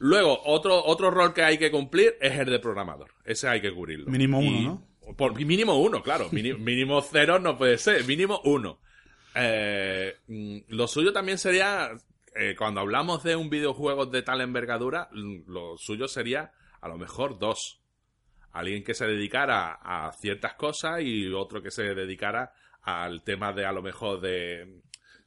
Luego, 0.00 0.40
otro, 0.44 0.84
otro 0.84 1.10
rol 1.10 1.34
que 1.34 1.42
hay 1.42 1.58
que 1.58 1.70
cumplir 1.70 2.16
es 2.20 2.38
el 2.38 2.46
de 2.50 2.58
programador. 2.60 3.10
Ese 3.24 3.48
hay 3.48 3.60
que 3.60 3.72
cubrirlo. 3.72 4.10
Mínimo 4.10 4.40
Y- 4.40 4.66
uno, 4.66 4.86
Por, 5.16 5.34
mínimo 5.44 5.80
uno, 5.80 6.02
claro. 6.02 6.28
Mínimo 6.32 7.00
cero 7.02 7.38
no 7.38 7.56
puede 7.58 7.78
ser. 7.78 8.04
Mínimo 8.04 8.40
uno. 8.44 8.80
Eh, 9.34 10.14
mm, 10.28 10.58
lo 10.68 10.86
suyo 10.86 11.12
también 11.12 11.38
sería, 11.38 11.90
eh, 12.34 12.54
cuando 12.56 12.80
hablamos 12.80 13.22
de 13.24 13.34
un 13.36 13.50
videojuego 13.50 14.06
de 14.06 14.22
tal 14.22 14.40
envergadura, 14.40 15.08
mm, 15.12 15.50
lo 15.50 15.76
suyo 15.78 16.06
sería 16.06 16.52
a 16.80 16.88
lo 16.88 16.96
mejor 16.96 17.38
dos. 17.38 17.80
Alguien 18.52 18.82
que 18.84 18.94
se 18.94 19.06
dedicara 19.06 19.78
a 19.82 20.12
ciertas 20.12 20.54
cosas 20.54 21.00
y 21.02 21.26
otro 21.32 21.60
que 21.62 21.70
se 21.70 21.94
dedicara 21.94 22.52
al 22.82 23.22
tema 23.22 23.52
de 23.52 23.66
a 23.66 23.72
lo 23.72 23.82
mejor 23.82 24.20
de, 24.20 24.80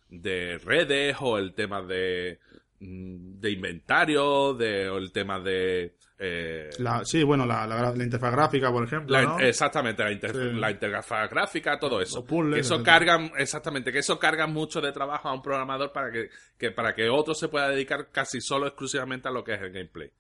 de 0.09 0.57
redes 0.57 1.15
o 1.19 1.37
el 1.37 1.53
tema 1.53 1.81
de, 1.81 2.39
mm, 2.79 3.39
de 3.39 3.51
inventario, 3.51 4.53
de, 4.53 4.89
o 4.89 4.97
el 4.97 5.11
tema 5.11 5.39
de... 5.39 5.95
eh, 6.19 6.69
La, 6.79 7.03
sí, 7.05 7.23
bueno, 7.23 7.45
la, 7.45 7.65
la, 7.67 7.77
gra- 7.79 7.95
la 7.95 8.03
interfaz 8.03 8.31
gráfica, 8.31 8.71
por 8.71 8.83
ejemplo. 8.83 9.39
Exactamente, 9.39 10.03
la, 10.03 10.11
inter- 10.11 10.35
Sí. 10.35 10.71
interfaz 10.71 11.29
gráfica, 11.29 11.79
todo 11.79 12.01
eso. 12.01 12.23
Puzzles, 12.25 12.53
que 12.55 12.59
eso 12.61 12.83
cargan, 12.83 13.31
exactamente, 13.37 13.91
que 13.91 13.99
eso 13.99 14.17
carga 14.19 14.47
mucho 14.47 14.81
de 14.81 14.91
trabajo 14.91 15.29
a 15.29 15.33
un 15.33 15.41
programador 15.41 15.91
para 15.91 16.11
que, 16.11 16.29
que 16.57 16.71
para 16.71 16.93
que 16.95 17.09
otro 17.09 17.33
se 17.33 17.47
pueda 17.47 17.69
dedicar 17.69 18.09
casi 18.11 18.41
solo 18.41 18.67
exclusivamente 18.67 19.27
a 19.27 19.31
lo 19.31 19.43
que 19.43 19.53
es 19.53 19.61
el 19.61 19.71
gameplay. 19.71 20.11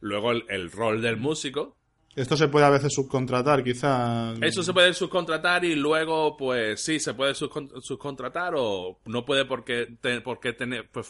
Luego 0.00 0.32
el, 0.32 0.44
el 0.48 0.70
rol 0.70 1.02
del 1.02 1.16
músico, 1.18 1.76
Esto 2.16 2.36
se 2.36 2.48
puede 2.48 2.66
a 2.66 2.70
veces 2.70 2.92
subcontratar, 2.92 3.62
quizá. 3.62 4.34
eso 4.42 4.62
se 4.62 4.72
puede 4.72 4.92
subcontratar 4.94 5.64
y 5.64 5.76
luego, 5.76 6.36
pues 6.36 6.82
sí, 6.82 6.98
se 6.98 7.14
puede 7.14 7.32
subcon- 7.34 7.80
subcontratar 7.80 8.54
o 8.56 8.98
no 9.06 9.24
puede 9.24 9.44
por 9.44 9.64
qué, 9.64 9.96
te- 10.00 10.20
por 10.20 10.40
qué 10.40 10.52
tener, 10.52 10.88
pues, 10.90 11.08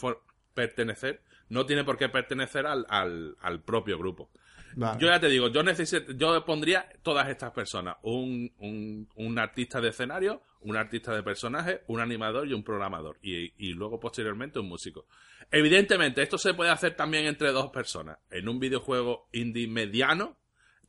pertenecer, 0.54 1.22
no 1.48 1.64
tiene 1.66 1.84
por 1.84 1.96
qué 1.96 2.08
pertenecer 2.08 2.66
al, 2.66 2.84
al, 2.88 3.36
al 3.40 3.62
propio 3.62 3.98
grupo. 3.98 4.30
Vale. 4.76 5.00
Yo 5.00 5.08
ya 5.08 5.18
te 5.18 5.28
digo, 5.28 5.48
yo 5.48 5.62
necesito, 5.64 6.12
yo 6.12 6.44
pondría 6.44 6.86
todas 7.02 7.28
estas 7.28 7.50
personas, 7.52 7.96
un, 8.02 8.52
un, 8.58 9.08
un 9.16 9.38
artista 9.38 9.80
de 9.80 9.88
escenario, 9.88 10.42
un 10.60 10.76
artista 10.76 11.12
de 11.14 11.22
personaje, 11.24 11.80
un 11.88 11.98
animador 12.00 12.46
y 12.46 12.52
un 12.52 12.62
programador, 12.62 13.18
y, 13.22 13.52
y 13.58 13.72
luego 13.72 13.98
posteriormente 13.98 14.60
un 14.60 14.68
músico. 14.68 15.06
Evidentemente, 15.50 16.22
esto 16.22 16.38
se 16.38 16.54
puede 16.54 16.70
hacer 16.70 16.94
también 16.94 17.26
entre 17.26 17.50
dos 17.50 17.70
personas. 17.70 18.18
En 18.30 18.48
un 18.48 18.60
videojuego 18.60 19.26
indie 19.32 19.66
mediano, 19.66 20.36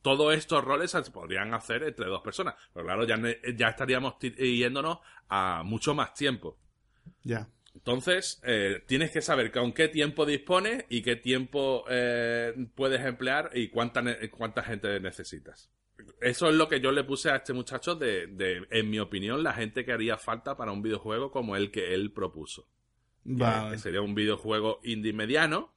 todos 0.02 0.34
estos 0.34 0.64
roles 0.64 0.90
se 0.90 1.02
podrían 1.10 1.54
hacer 1.54 1.82
entre 1.84 2.06
dos 2.06 2.20
personas. 2.22 2.54
Pero 2.72 2.84
claro, 2.84 3.06
ya, 3.06 3.18
ya 3.56 3.68
estaríamos 3.68 4.14
yéndonos 4.20 4.98
a 5.28 5.62
mucho 5.64 5.94
más 5.94 6.12
tiempo. 6.14 6.58
Ya. 7.22 7.48
Entonces, 7.74 8.40
eh, 8.44 8.82
tienes 8.86 9.10
que 9.10 9.22
saber 9.22 9.50
con 9.50 9.72
qué 9.72 9.88
tiempo 9.88 10.26
dispones 10.26 10.84
y 10.90 11.02
qué 11.02 11.16
tiempo 11.16 11.84
eh, 11.88 12.52
puedes 12.74 13.00
emplear 13.04 13.50
y 13.54 13.68
cuánta, 13.68 14.02
cuánta 14.30 14.62
gente 14.62 15.00
necesitas. 15.00 15.70
Eso 16.20 16.48
es 16.48 16.54
lo 16.54 16.68
que 16.68 16.80
yo 16.80 16.92
le 16.92 17.04
puse 17.04 17.30
a 17.30 17.36
este 17.36 17.52
muchacho 17.52 17.94
de, 17.94 18.26
de, 18.26 18.66
en 18.70 18.90
mi 18.90 18.98
opinión, 18.98 19.42
la 19.42 19.54
gente 19.54 19.84
que 19.84 19.92
haría 19.92 20.18
falta 20.18 20.56
para 20.56 20.72
un 20.72 20.82
videojuego 20.82 21.30
como 21.30 21.56
el 21.56 21.70
que 21.70 21.94
él 21.94 22.12
propuso. 22.12 22.68
Que 23.24 23.34
Vale. 23.34 23.78
sería 23.78 24.02
un 24.02 24.14
videojuego 24.14 24.80
indie 24.82 25.12
mediano, 25.12 25.72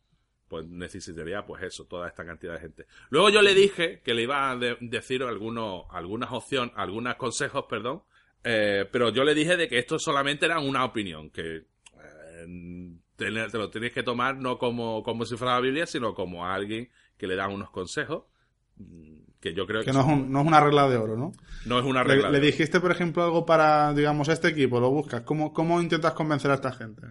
pues 0.56 0.68
necesitaría, 0.70 1.46
pues 1.46 1.64
eso, 1.64 1.84
toda 1.86 2.08
esta 2.08 2.26
cantidad 2.26 2.54
de 2.54 2.60
gente. 2.62 2.86
Luego 3.10 3.30
yo 3.30 3.42
le 3.42 3.54
dije 3.54 4.00
que 4.04 4.14
le 4.14 4.22
iba 4.24 4.50
a 4.52 4.56
de- 4.56 4.78
decir 4.80 5.22
algunos, 5.24 5.84
algunas 5.92 6.32
opciones, 6.32 6.74
algunos 6.78 7.16
consejos, 7.16 7.66
perdón, 7.70 8.04
eh, 8.44 8.88
pero 8.90 9.10
yo 9.10 9.24
le 9.26 9.34
dije 9.36 9.58
de 9.58 9.68
que 9.68 9.78
esto 9.80 10.00
solamente 10.00 10.46
era 10.46 10.60
una 10.60 10.86
opinión, 10.86 11.30
que 11.30 11.58
eh, 11.58 12.94
te, 13.18 13.26
te 13.32 13.58
lo 13.58 13.70
tienes 13.70 13.92
que 13.92 14.04
tomar 14.04 14.38
no 14.38 14.58
como, 14.58 15.04
como 15.04 15.26
si 15.26 15.36
fuera 15.36 15.56
la 15.56 15.62
Biblia, 15.62 15.86
sino 15.86 16.14
como 16.14 16.46
a 16.46 16.54
alguien 16.54 16.90
que 17.18 17.28
le 17.28 17.36
da 17.36 17.48
unos 17.50 17.70
consejos, 17.70 18.24
mm, 18.78 19.16
que 19.42 19.54
yo 19.54 19.68
creo 19.68 19.82
que, 19.82 19.88
Que 19.88 19.94
no 19.94 20.00
es, 20.00 20.06
un- 20.08 20.32
no 20.32 20.40
es 20.42 20.48
una 20.48 20.62
regla 20.62 20.88
de 20.88 20.98
oro, 20.98 21.18
¿no? 21.18 21.32
no 21.66 21.80
es 21.80 21.86
una 21.86 22.04
Le, 22.04 22.14
regla. 22.16 22.30
le 22.32 22.40
de- 22.40 22.46
dijiste, 22.48 22.80
por 22.80 22.92
ejemplo, 22.92 23.24
algo 23.24 23.46
para, 23.46 23.94
digamos, 23.94 24.30
este 24.30 24.48
equipo, 24.48 24.80
lo 24.80 24.90
buscas. 24.90 25.22
¿Cómo, 25.24 25.52
cómo 25.54 25.82
intentas 25.82 26.14
convencer 26.14 26.50
a 26.52 26.56
esta 26.56 26.72
gente? 26.72 27.04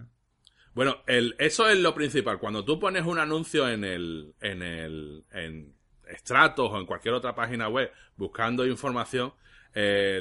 Bueno, 0.75 0.97
el, 1.07 1.35
eso 1.39 1.67
es 1.69 1.79
lo 1.79 1.95
principal. 1.95 2.37
Cuando 2.37 2.63
tú 2.65 2.79
pones 2.79 3.05
un 3.05 3.17
anuncio 3.17 3.67
en 3.69 3.83
el, 3.83 4.35
en 4.41 4.61
el, 4.61 5.23
en 5.31 5.73
Stratos 6.19 6.69
o 6.71 6.77
en 6.77 6.85
cualquier 6.85 7.13
otra 7.15 7.33
página 7.33 7.69
web 7.69 7.91
buscando 8.17 8.65
información, 8.67 9.33
eh, 9.73 10.19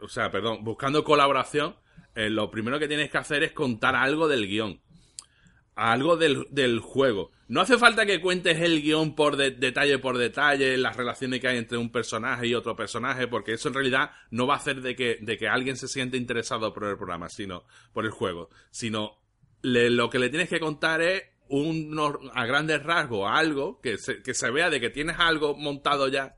o 0.00 0.08
sea, 0.08 0.30
perdón, 0.30 0.64
buscando 0.64 1.04
colaboración, 1.04 1.76
eh, 2.14 2.30
lo 2.30 2.50
primero 2.50 2.78
que 2.78 2.88
tienes 2.88 3.10
que 3.10 3.18
hacer 3.18 3.42
es 3.42 3.52
contar 3.52 3.94
algo 3.94 4.28
del 4.28 4.46
guion. 4.48 4.80
Algo 5.74 6.16
del, 6.18 6.46
del 6.50 6.80
juego. 6.80 7.30
No 7.48 7.60
hace 7.62 7.78
falta 7.78 8.04
que 8.04 8.20
cuentes 8.20 8.60
el 8.60 8.82
guion 8.82 9.14
por 9.14 9.36
de- 9.36 9.52
detalle 9.52 9.98
por 9.98 10.18
detalle, 10.18 10.76
las 10.76 10.96
relaciones 10.96 11.40
que 11.40 11.48
hay 11.48 11.58
entre 11.58 11.78
un 11.78 11.90
personaje 11.90 12.46
y 12.46 12.54
otro 12.54 12.76
personaje, 12.76 13.26
porque 13.26 13.52
eso 13.54 13.68
en 13.68 13.74
realidad 13.74 14.10
no 14.30 14.46
va 14.46 14.54
a 14.54 14.56
hacer 14.58 14.82
de 14.82 14.94
que, 14.96 15.18
de 15.20 15.38
que 15.38 15.48
alguien 15.48 15.76
se 15.76 15.88
siente 15.88 16.16
interesado 16.18 16.72
por 16.74 16.84
el 16.84 16.96
programa, 16.96 17.28
sino 17.30 17.64
por 17.94 18.04
el 18.04 18.10
juego. 18.10 18.50
Sino 18.70 19.21
le- 19.62 19.90
lo 19.90 20.10
que 20.10 20.18
le 20.18 20.28
tienes 20.28 20.48
que 20.48 20.60
contar 20.60 21.00
es 21.02 21.24
unos, 21.48 22.16
a 22.34 22.46
grandes 22.46 22.82
rasgos 22.82 23.28
algo 23.30 23.80
que 23.80 23.98
se, 23.98 24.22
que 24.22 24.34
se 24.34 24.50
vea 24.50 24.70
de 24.70 24.80
que 24.80 24.90
tienes 24.90 25.16
algo 25.18 25.54
montado 25.54 26.08
ya 26.08 26.34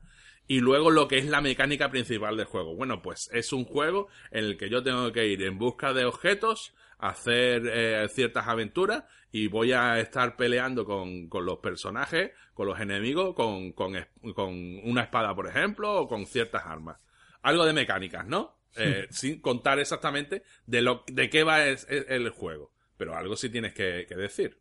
y 0.47 0.59
luego 0.59 0.91
lo 0.91 1.07
que 1.07 1.17
es 1.17 1.25
la 1.25 1.41
mecánica 1.41 1.89
principal 1.89 2.37
del 2.37 2.45
juego. 2.45 2.75
Bueno, 2.75 3.01
pues 3.01 3.29
es 3.33 3.51
un 3.53 3.65
juego 3.65 4.07
en 4.31 4.43
el 4.45 4.57
que 4.57 4.69
yo 4.69 4.83
tengo 4.83 5.11
que 5.11 5.25
ir 5.27 5.41
en 5.43 5.57
busca 5.57 5.93
de 5.93 6.05
objetos, 6.05 6.73
hacer 6.99 7.63
eh, 7.65 8.07
ciertas 8.09 8.47
aventuras 8.47 9.05
y 9.31 9.47
voy 9.47 9.71
a 9.73 9.99
estar 9.99 10.35
peleando 10.37 10.85
con, 10.85 11.27
con 11.29 11.45
los 11.45 11.57
personajes, 11.59 12.31
con 12.53 12.67
los 12.67 12.79
enemigos, 12.79 13.33
con, 13.35 13.71
con, 13.73 13.93
con 14.35 14.53
una 14.83 15.01
espada, 15.03 15.33
por 15.35 15.47
ejemplo, 15.47 15.93
o 16.01 16.07
con 16.07 16.25
ciertas 16.25 16.63
armas. 16.65 16.99
Algo 17.41 17.65
de 17.65 17.73
mecánicas, 17.73 18.25
¿no? 18.27 18.59
Eh, 18.75 19.07
sin 19.11 19.39
contar 19.41 19.79
exactamente 19.79 20.43
de, 20.67 20.81
lo, 20.81 21.03
de 21.07 21.29
qué 21.29 21.43
va 21.43 21.65
es- 21.65 21.87
es 21.89 22.05
el 22.09 22.29
juego. 22.29 22.71
Pero 22.97 23.15
algo 23.15 23.35
sí 23.35 23.49
tienes 23.49 23.73
que, 23.73 24.05
que 24.07 24.15
decir. 24.15 24.59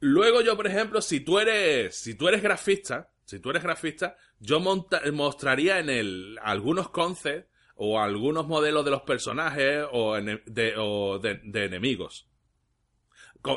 Luego 0.00 0.42
yo, 0.42 0.56
por 0.56 0.66
ejemplo, 0.66 1.00
si 1.00 1.20
tú 1.20 1.38
eres, 1.38 1.96
si 1.96 2.14
tú 2.14 2.28
eres 2.28 2.42
grafista, 2.42 3.10
si 3.24 3.40
tú 3.40 3.50
eres 3.50 3.62
grafista, 3.62 4.16
yo 4.38 4.60
monta- 4.60 5.00
mostraría 5.12 5.78
en 5.78 5.88
el 5.88 6.38
algunos 6.42 6.90
concepts 6.90 7.48
o 7.76 8.00
algunos 8.00 8.46
modelos 8.46 8.84
de 8.84 8.90
los 8.90 9.02
personajes 9.02 9.84
o, 9.92 10.16
ene- 10.16 10.42
de, 10.46 10.74
o 10.76 11.18
de- 11.18 11.40
de 11.44 11.64
enemigos. 11.64 12.28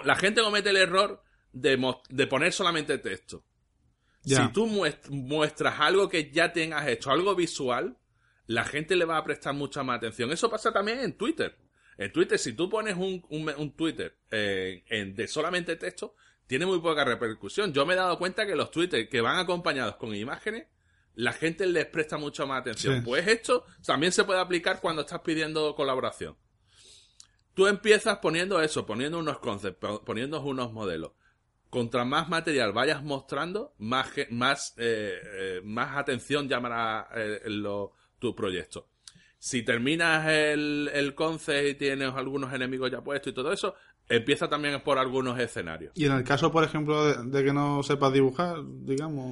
La 0.05 0.15
gente 0.15 0.41
comete 0.41 0.69
el 0.69 0.77
error 0.77 1.23
de, 1.51 1.93
de 2.09 2.27
poner 2.27 2.53
solamente 2.53 2.97
texto. 2.99 3.43
Si 4.45 4.53
tú 4.53 4.67
muest- 4.67 5.09
muestras 5.09 5.79
algo 5.79 6.07
que 6.09 6.31
ya 6.31 6.53
tengas 6.53 6.87
hecho, 6.87 7.11
algo 7.11 7.35
visual, 7.35 7.97
la 8.45 8.63
gente 8.65 8.95
le 8.95 9.05
va 9.05 9.17
a 9.17 9.23
prestar 9.23 9.53
mucha 9.55 9.81
más 9.83 9.97
atención. 9.97 10.31
Eso 10.31 10.49
pasa 10.49 10.71
también 10.71 10.99
en 10.99 11.13
Twitter. 11.17 11.57
En 11.99 12.11
Twitter, 12.13 12.39
si 12.39 12.53
tú 12.53 12.69
pones 12.69 12.95
un, 12.95 13.23
un, 13.29 13.49
un 13.57 13.71
Twitter 13.75 14.15
eh, 14.31 14.83
en- 14.89 15.13
de 15.15 15.27
solamente 15.27 15.75
texto, 15.75 16.15
tiene 16.47 16.65
muy 16.65 16.79
poca 16.79 17.03
repercusión. 17.03 17.73
Yo 17.73 17.85
me 17.85 17.93
he 17.93 17.97
dado 17.97 18.17
cuenta 18.17 18.45
que 18.47 18.55
los 18.55 18.71
Twitter 18.71 19.07
que 19.09 19.21
van 19.21 19.37
acompañados 19.37 19.97
con 19.97 20.15
imágenes, 20.15 20.65
la 21.15 21.33
gente 21.33 21.67
les 21.67 21.85
presta 21.87 22.17
mucha 22.17 22.45
más 22.45 22.61
atención. 22.61 22.95
Sí. 22.99 23.01
Pues 23.05 23.27
esto 23.27 23.65
también 23.85 24.11
se 24.13 24.23
puede 24.23 24.39
aplicar 24.39 24.79
cuando 24.79 25.01
estás 25.01 25.19
pidiendo 25.19 25.75
colaboración. 25.75 26.37
Tú 27.53 27.67
empiezas 27.67 28.19
poniendo 28.19 28.61
eso, 28.61 28.85
poniendo 28.85 29.19
unos 29.19 29.39
conceptos, 29.39 29.99
poniendo 30.05 30.41
unos 30.41 30.71
modelos. 30.71 31.11
Contra 31.69 32.05
más 32.05 32.29
material 32.29 32.71
vayas 32.71 33.03
mostrando, 33.03 33.73
más, 33.77 34.09
más, 34.29 34.73
eh, 34.77 35.19
eh, 35.23 35.61
más 35.63 35.97
atención 35.97 36.47
llamará 36.47 37.09
eh, 37.15 37.41
lo- 37.47 37.91
tu 38.17 38.33
proyecto. 38.33 38.87
Si 39.39 39.63
terminas 39.63 40.27
el, 40.27 40.91
el 40.93 41.15
concept 41.15 41.69
y 41.69 41.73
tienes 41.75 42.13
algunos 42.13 42.53
enemigos 42.53 42.91
ya 42.91 43.01
puestos 43.01 43.31
y 43.31 43.33
todo 43.33 43.53
eso, 43.53 43.73
empieza 44.09 44.49
también 44.49 44.81
por 44.81 44.97
algunos 44.97 45.39
escenarios. 45.39 45.93
Y 45.95 46.05
en 46.05 46.13
el 46.13 46.23
caso, 46.23 46.51
por 46.51 46.63
ejemplo, 46.63 47.05
de, 47.05 47.29
de 47.29 47.45
que 47.45 47.53
no 47.53 47.81
sepas 47.83 48.11
dibujar, 48.11 48.57
digamos... 48.65 49.25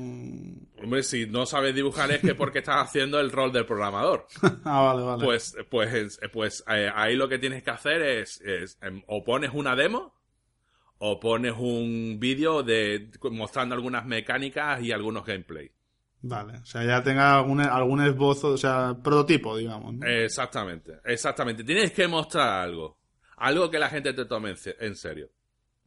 Hombre, 0.81 1.03
si 1.03 1.25
no 1.25 1.45
sabes 1.45 1.73
dibujar 1.75 2.11
es 2.11 2.21
que 2.21 2.35
porque 2.35 2.59
estás 2.59 2.87
haciendo 2.87 3.19
el 3.19 3.31
rol 3.31 3.51
del 3.51 3.65
programador. 3.65 4.27
ah, 4.63 4.81
vale, 4.81 5.03
vale. 5.03 5.25
Pues, 5.25 5.57
pues, 5.69 6.19
pues 6.31 6.63
eh, 6.69 6.89
ahí 6.93 7.15
lo 7.15 7.27
que 7.27 7.39
tienes 7.39 7.63
que 7.63 7.71
hacer 7.71 8.01
es, 8.01 8.39
es, 8.41 8.77
em, 8.81 9.01
o 9.07 9.23
pones 9.23 9.51
una 9.53 9.75
demo 9.75 10.13
o 10.99 11.19
pones 11.19 11.53
un 11.57 12.17
vídeo 12.19 12.63
de 12.63 13.09
mostrando 13.31 13.75
algunas 13.75 14.05
mecánicas 14.05 14.81
y 14.81 14.91
algunos 14.91 15.25
gameplay. 15.25 15.71
Vale, 16.29 16.57
o 16.57 16.65
sea, 16.65 16.83
ya 16.83 17.01
tenga 17.03 17.37
algún, 17.37 17.61
algún 17.61 18.01
esbozo, 18.01 18.49
o 18.49 18.57
sea, 18.57 18.95
prototipo, 19.01 19.55
digamos. 19.55 19.93
¿no? 19.95 20.05
Exactamente, 20.07 20.99
exactamente. 21.05 21.63
Tienes 21.63 21.91
que 21.91 22.07
mostrar 22.07 22.63
algo. 22.63 22.97
Algo 23.37 23.69
que 23.69 23.79
la 23.79 23.87
gente 23.89 24.13
te 24.13 24.25
tome 24.25 24.49
en, 24.49 24.57
se- 24.57 24.75
en 24.79 24.95
serio. 24.95 25.29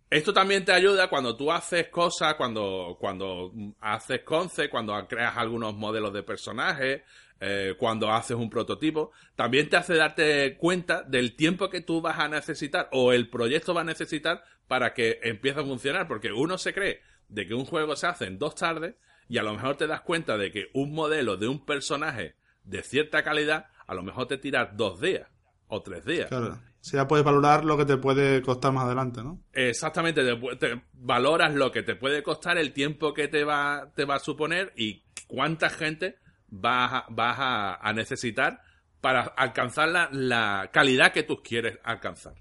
Esto 0.09 0.33
también 0.33 0.65
te 0.65 0.73
ayuda 0.73 1.09
cuando 1.09 1.37
tú 1.37 1.53
haces 1.53 1.89
cosas, 1.89 2.35
cuando, 2.35 2.97
cuando 2.99 3.53
haces 3.81 4.23
concept, 4.23 4.71
cuando 4.71 5.07
creas 5.07 5.37
algunos 5.37 5.75
modelos 5.75 6.13
de 6.13 6.23
personajes, 6.23 7.03
eh, 7.41 7.75
cuando 7.79 8.11
haces 8.11 8.37
un 8.37 8.49
prototipo. 8.51 9.13
También 9.37 9.69
te 9.69 9.77
hace 9.77 9.95
darte 9.95 10.57
cuenta 10.57 11.03
del 11.03 11.37
tiempo 11.37 11.69
que 11.71 11.81
tú 11.83 12.01
vas 12.01 12.19
a 12.19 12.29
necesitar 12.29 12.89
o 12.93 13.13
el 13.13 13.29
proyecto 13.29 13.75
va 13.75 13.83
a 13.83 13.85
necesitar 13.85 14.43
para 14.67 14.95
que 14.95 15.21
empiece 15.23 15.61
a 15.61 15.65
funcionar. 15.65 16.09
Porque 16.09 16.33
uno 16.33 16.57
se 16.59 16.73
cree 16.73 17.01
de 17.29 17.47
que 17.47 17.55
un 17.55 17.65
juego 17.65 17.95
se 17.95 18.07
hace 18.09 18.25
en 18.27 18.39
dos 18.39 18.55
tardes 18.57 18.95
y 19.31 19.39
a 19.39 19.45
lo 19.45 19.55
mejor 19.55 19.77
te 19.77 19.87
das 19.87 20.01
cuenta 20.01 20.37
de 20.37 20.51
que 20.51 20.71
un 20.75 20.93
modelo 20.93 21.37
de 21.37 21.47
un 21.47 21.65
personaje 21.65 22.35
de 22.65 22.83
cierta 22.83 23.23
calidad 23.23 23.67
a 23.87 23.95
lo 23.95 24.03
mejor 24.03 24.27
te 24.27 24.39
tiras 24.39 24.77
dos 24.77 25.01
días 25.01 25.29
o 25.69 25.81
tres 25.83 26.05
días. 26.05 26.29
Claro. 26.29 26.59
Si 26.81 26.97
ya 26.97 27.07
puedes 27.07 27.25
valorar 27.25 27.65
lo 27.65 27.77
que 27.77 27.85
te 27.85 27.97
puede 27.97 28.43
costar 28.43 28.73
más 28.73 28.87
adelante, 28.87 29.23
¿no? 29.23 29.41
Exactamente, 29.53 30.25
te, 30.25 30.57
te 30.57 30.83
valoras 30.95 31.55
lo 31.55 31.71
que 31.71 31.85
te 31.85 31.95
puede 31.95 32.25
costar, 32.25 32.59
el 32.59 32.73
tiempo 32.73 33.15
que 33.15 33.29
te 33.29 33.45
va, 33.45 33.93
te 33.95 34.05
va 34.05 34.17
a 34.17 34.19
suponer 34.19 34.73
y 34.77 35.05
cuánta 35.29 35.71
gente 35.71 36.19
vas 36.49 36.93
a, 36.93 37.07
vas 37.11 37.37
a, 37.39 37.75
a 37.77 37.93
necesitar 37.93 38.63
para 39.01 39.23
alcanzar 39.23 39.91
la, 39.91 40.09
la 40.11 40.71
calidad 40.73 41.13
que 41.13 41.23
tú 41.23 41.41
quieres 41.41 41.79
alcanzar. 41.85 42.35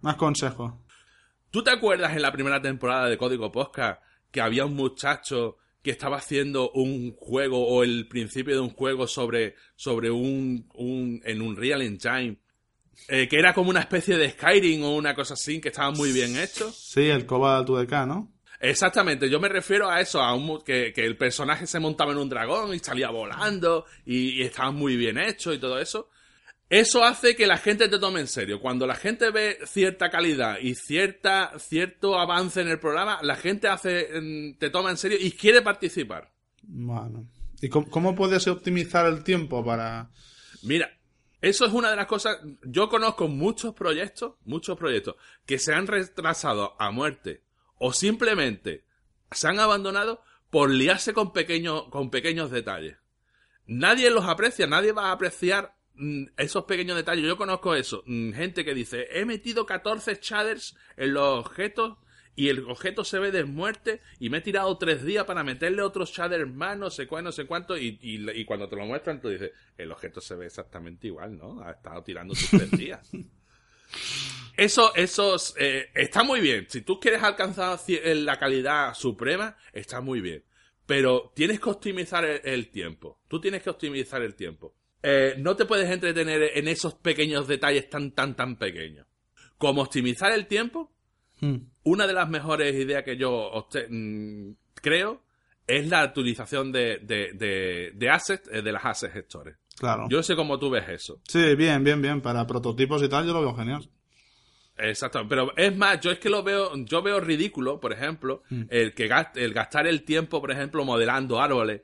Más 0.00 0.16
consejos. 0.16 0.72
¿Tú 1.52 1.62
te 1.62 1.70
acuerdas 1.70 2.16
en 2.16 2.22
la 2.22 2.32
primera 2.32 2.60
temporada 2.60 3.06
de 3.06 3.16
Código 3.16 3.52
Posca 3.52 4.00
que 4.32 4.40
había 4.40 4.64
un 4.64 4.74
muchacho 4.74 5.58
que 5.84 5.90
estaba 5.90 6.16
haciendo 6.16 6.70
un 6.70 7.14
juego 7.14 7.64
o 7.64 7.84
el 7.84 8.08
principio 8.08 8.54
de 8.54 8.60
un 8.60 8.70
juego 8.70 9.06
sobre, 9.06 9.54
sobre 9.76 10.10
un, 10.10 10.66
un 10.74 11.20
en 11.24 11.42
un 11.42 11.54
Real 11.54 11.82
Engine 11.82 12.38
eh, 13.08 13.28
que 13.28 13.38
era 13.38 13.52
como 13.52 13.68
una 13.68 13.80
especie 13.80 14.16
de 14.16 14.30
Skyrim 14.30 14.82
o 14.82 14.96
una 14.96 15.14
cosa 15.14 15.34
así 15.34 15.60
que 15.60 15.68
estaba 15.68 15.90
muy 15.90 16.10
bien 16.10 16.38
hecho? 16.38 16.72
Sí, 16.72 17.02
el 17.02 17.26
Cobalt 17.26 17.68
UDK, 17.68 17.92
¿no? 18.06 18.32
Exactamente, 18.60 19.28
yo 19.28 19.40
me 19.40 19.48
refiero 19.50 19.90
a 19.90 20.00
eso, 20.00 20.22
a 20.22 20.32
un, 20.34 20.62
que, 20.62 20.92
que 20.94 21.04
el 21.04 21.18
personaje 21.18 21.66
se 21.66 21.80
montaba 21.80 22.12
en 22.12 22.18
un 22.18 22.30
dragón 22.30 22.72
y 22.72 22.78
salía 22.78 23.10
volando 23.10 23.84
y, 24.06 24.40
y 24.40 24.42
estaba 24.42 24.70
muy 24.70 24.96
bien 24.96 25.18
hecho 25.18 25.52
y 25.52 25.58
todo 25.58 25.78
eso. 25.78 26.08
Eso 26.70 27.04
hace 27.04 27.36
que 27.36 27.46
la 27.46 27.58
gente 27.58 27.88
te 27.88 27.98
tome 27.98 28.20
en 28.20 28.26
serio. 28.26 28.60
Cuando 28.60 28.86
la 28.86 28.94
gente 28.94 29.30
ve 29.30 29.58
cierta 29.66 30.10
calidad 30.10 30.58
y 30.60 30.74
cierta, 30.74 31.52
cierto 31.58 32.18
avance 32.18 32.60
en 32.60 32.68
el 32.68 32.80
programa, 32.80 33.18
la 33.22 33.36
gente 33.36 33.68
hace, 33.68 34.08
te 34.58 34.70
toma 34.70 34.90
en 34.90 34.96
serio 34.96 35.18
y 35.20 35.32
quiere 35.32 35.62
participar. 35.62 36.32
Bueno. 36.62 37.28
¿Y 37.60 37.68
cómo, 37.68 37.88
cómo 37.88 38.14
puedes 38.14 38.46
optimizar 38.48 39.06
el 39.06 39.22
tiempo 39.22 39.64
para...? 39.64 40.10
Mira, 40.62 40.90
eso 41.40 41.66
es 41.66 41.72
una 41.74 41.90
de 41.90 41.96
las 41.96 42.06
cosas. 42.06 42.38
Yo 42.62 42.88
conozco 42.88 43.28
muchos 43.28 43.74
proyectos, 43.74 44.36
muchos 44.44 44.78
proyectos 44.78 45.16
que 45.44 45.58
se 45.58 45.74
han 45.74 45.86
retrasado 45.86 46.74
a 46.80 46.90
muerte 46.90 47.42
o 47.78 47.92
simplemente 47.92 48.84
se 49.30 49.48
han 49.48 49.60
abandonado 49.60 50.22
por 50.48 50.70
liarse 50.70 51.12
con 51.12 51.34
pequeños, 51.34 51.84
con 51.90 52.10
pequeños 52.10 52.50
detalles. 52.50 52.96
Nadie 53.66 54.08
los 54.10 54.24
aprecia, 54.24 54.66
nadie 54.66 54.92
va 54.92 55.08
a 55.08 55.12
apreciar 55.12 55.74
esos 56.36 56.64
pequeños 56.64 56.96
detalles. 56.96 57.24
Yo 57.24 57.36
conozco 57.36 57.74
eso. 57.74 58.02
mm, 58.06 58.32
Gente 58.32 58.64
que 58.64 58.74
dice, 58.74 59.06
he 59.10 59.24
metido 59.24 59.66
14 59.66 60.18
shaders 60.20 60.76
en 60.96 61.14
los 61.14 61.46
objetos 61.46 61.98
y 62.36 62.48
el 62.48 62.64
objeto 62.68 63.04
se 63.04 63.20
ve 63.20 63.30
de 63.30 63.44
muerte 63.44 64.00
y 64.18 64.28
me 64.28 64.38
he 64.38 64.40
tirado 64.40 64.76
tres 64.76 65.04
días 65.04 65.24
para 65.24 65.44
meterle 65.44 65.82
otros 65.82 66.10
shaders 66.10 66.52
más, 66.52 66.76
no 66.76 66.90
sé 66.90 67.06
cuál, 67.06 67.24
no 67.24 67.32
sé 67.32 67.46
cuánto. 67.46 67.78
Y, 67.78 67.98
y, 68.02 68.28
y 68.30 68.44
cuando 68.44 68.68
te 68.68 68.76
lo 68.76 68.84
muestran, 68.86 69.20
tú 69.20 69.28
dices, 69.28 69.52
el 69.76 69.92
objeto 69.92 70.20
se 70.20 70.34
ve 70.34 70.46
exactamente 70.46 71.06
igual, 71.06 71.36
¿no? 71.38 71.60
Ha 71.62 71.72
estado 71.72 72.02
tirando 72.02 72.34
tus 72.34 72.50
tres 72.50 72.70
días. 72.72 73.10
Eso, 74.56 74.94
esos, 74.94 75.54
eh, 75.58 75.90
está 75.94 76.22
muy 76.22 76.40
bien. 76.40 76.66
Si 76.68 76.82
tú 76.82 77.00
quieres 77.00 77.22
alcanzar 77.22 77.78
eh, 77.88 78.14
la 78.14 78.38
calidad 78.38 78.94
suprema, 78.94 79.56
está 79.72 80.00
muy 80.00 80.20
bien. 80.20 80.44
Pero 80.86 81.32
tienes 81.34 81.58
que 81.60 81.70
optimizar 81.70 82.24
el, 82.24 82.40
el 82.44 82.70
tiempo. 82.70 83.20
Tú 83.26 83.40
tienes 83.40 83.62
que 83.62 83.70
optimizar 83.70 84.22
el 84.22 84.34
tiempo. 84.36 84.76
Eh, 85.06 85.34
no 85.38 85.54
te 85.54 85.66
puedes 85.66 85.90
entretener 85.90 86.50
en 86.54 86.66
esos 86.66 86.94
pequeños 86.94 87.46
detalles 87.46 87.90
tan, 87.90 88.12
tan, 88.12 88.34
tan 88.34 88.56
pequeños. 88.56 89.06
Como 89.58 89.82
optimizar 89.82 90.32
el 90.32 90.46
tiempo, 90.46 90.90
Hmm. 91.40 91.56
una 91.82 92.06
de 92.06 92.12
las 92.12 92.28
mejores 92.28 92.74
ideas 92.76 93.02
que 93.02 93.16
yo 93.16 93.50
mm, 93.90 94.50
creo 94.76 95.20
es 95.66 95.88
la 95.88 96.04
utilización 96.04 96.70
de, 96.70 96.98
de, 97.02 97.32
de, 97.34 97.90
de 97.92 98.08
assets, 98.08 98.48
eh, 98.52 98.62
de 98.62 98.70
las 98.72 98.84
assets 98.84 99.12
gestores. 99.12 99.56
Claro. 99.76 100.06
Yo 100.08 100.22
sé 100.22 100.36
cómo 100.36 100.58
tú 100.60 100.70
ves 100.70 100.88
eso. 100.88 101.20
Sí, 101.28 101.54
bien, 101.56 101.82
bien, 101.82 102.00
bien. 102.00 102.20
Para 102.20 102.46
prototipos 102.46 103.02
y 103.02 103.08
tal, 103.08 103.26
yo 103.26 103.32
lo 103.32 103.40
veo 103.40 103.54
genial. 103.56 103.88
Exacto, 104.76 105.26
pero 105.28 105.52
es 105.56 105.76
más, 105.76 106.00
yo 106.00 106.10
es 106.12 106.18
que 106.18 106.30
lo 106.30 106.42
veo, 106.42 106.72
yo 106.84 107.02
veo 107.02 107.20
ridículo, 107.20 107.78
por 107.80 107.92
ejemplo, 107.92 108.42
el 108.70 108.94
que 108.94 109.08
gast- 109.08 109.36
el 109.36 109.52
gastar 109.52 109.86
el 109.86 110.02
tiempo, 110.04 110.40
por 110.40 110.50
ejemplo, 110.50 110.84
modelando 110.84 111.40
árboles, 111.40 111.82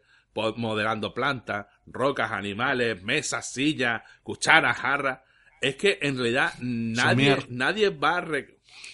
modelando 0.56 1.12
plantas, 1.14 1.66
rocas, 1.90 2.32
animales, 2.32 3.02
mesas, 3.02 3.52
sillas, 3.52 4.02
cucharas, 4.22 4.76
jarras. 4.78 5.20
Es 5.60 5.76
que 5.76 5.98
en 6.00 6.16
realidad 6.16 6.54
nadie, 6.60 7.36
nadie 7.48 7.90
va 7.90 8.18
a 8.18 8.24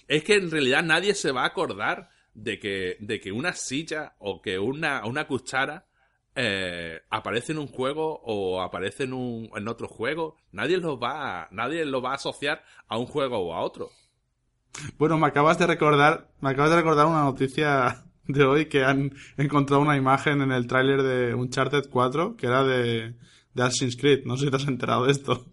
es 0.08 0.24
que 0.24 0.34
en 0.34 0.50
realidad 0.50 0.82
nadie 0.82 1.14
se 1.14 1.32
va 1.32 1.42
a 1.42 1.46
acordar 1.46 2.10
de 2.34 2.58
que, 2.58 2.96
de 3.00 3.20
que 3.20 3.32
una 3.32 3.52
silla 3.52 4.14
o 4.18 4.40
que 4.40 4.58
una, 4.58 5.04
una 5.06 5.26
cuchara 5.26 5.86
eh, 6.34 7.00
aparece 7.10 7.52
en 7.52 7.58
un 7.58 7.66
juego 7.66 8.20
o 8.24 8.60
aparece 8.60 9.04
en 9.04 9.14
un 9.14 9.50
en 9.54 9.68
otro 9.68 9.88
juego. 9.88 10.36
Nadie 10.52 10.76
lo 10.76 10.98
va 10.98 11.42
a, 11.42 11.48
nadie 11.50 11.84
lo 11.84 12.02
va 12.02 12.12
a 12.12 12.16
asociar 12.16 12.62
a 12.88 12.98
un 12.98 13.06
juego 13.06 13.38
o 13.38 13.54
a 13.54 13.60
otro. 13.60 13.90
Bueno, 14.98 15.16
me 15.16 15.26
acabas 15.26 15.58
de 15.58 15.66
recordar, 15.66 16.28
me 16.40 16.50
acabas 16.50 16.70
de 16.70 16.76
recordar 16.76 17.06
una 17.06 17.22
noticia 17.22 18.04
de 18.28 18.44
hoy 18.44 18.66
que 18.66 18.84
han 18.84 19.14
encontrado 19.36 19.82
una 19.82 19.96
imagen 19.96 20.42
en 20.42 20.52
el 20.52 20.66
tráiler 20.66 21.02
de 21.02 21.34
Uncharted 21.34 21.88
4 21.90 22.36
que 22.36 22.46
era 22.46 22.64
de, 22.64 23.14
de 23.54 23.62
Assassin's 23.62 23.96
Creed. 23.96 24.24
No 24.24 24.36
sé 24.36 24.46
si 24.46 24.50
te 24.50 24.56
has 24.56 24.68
enterado 24.68 25.06
de 25.06 25.12
esto. 25.12 25.46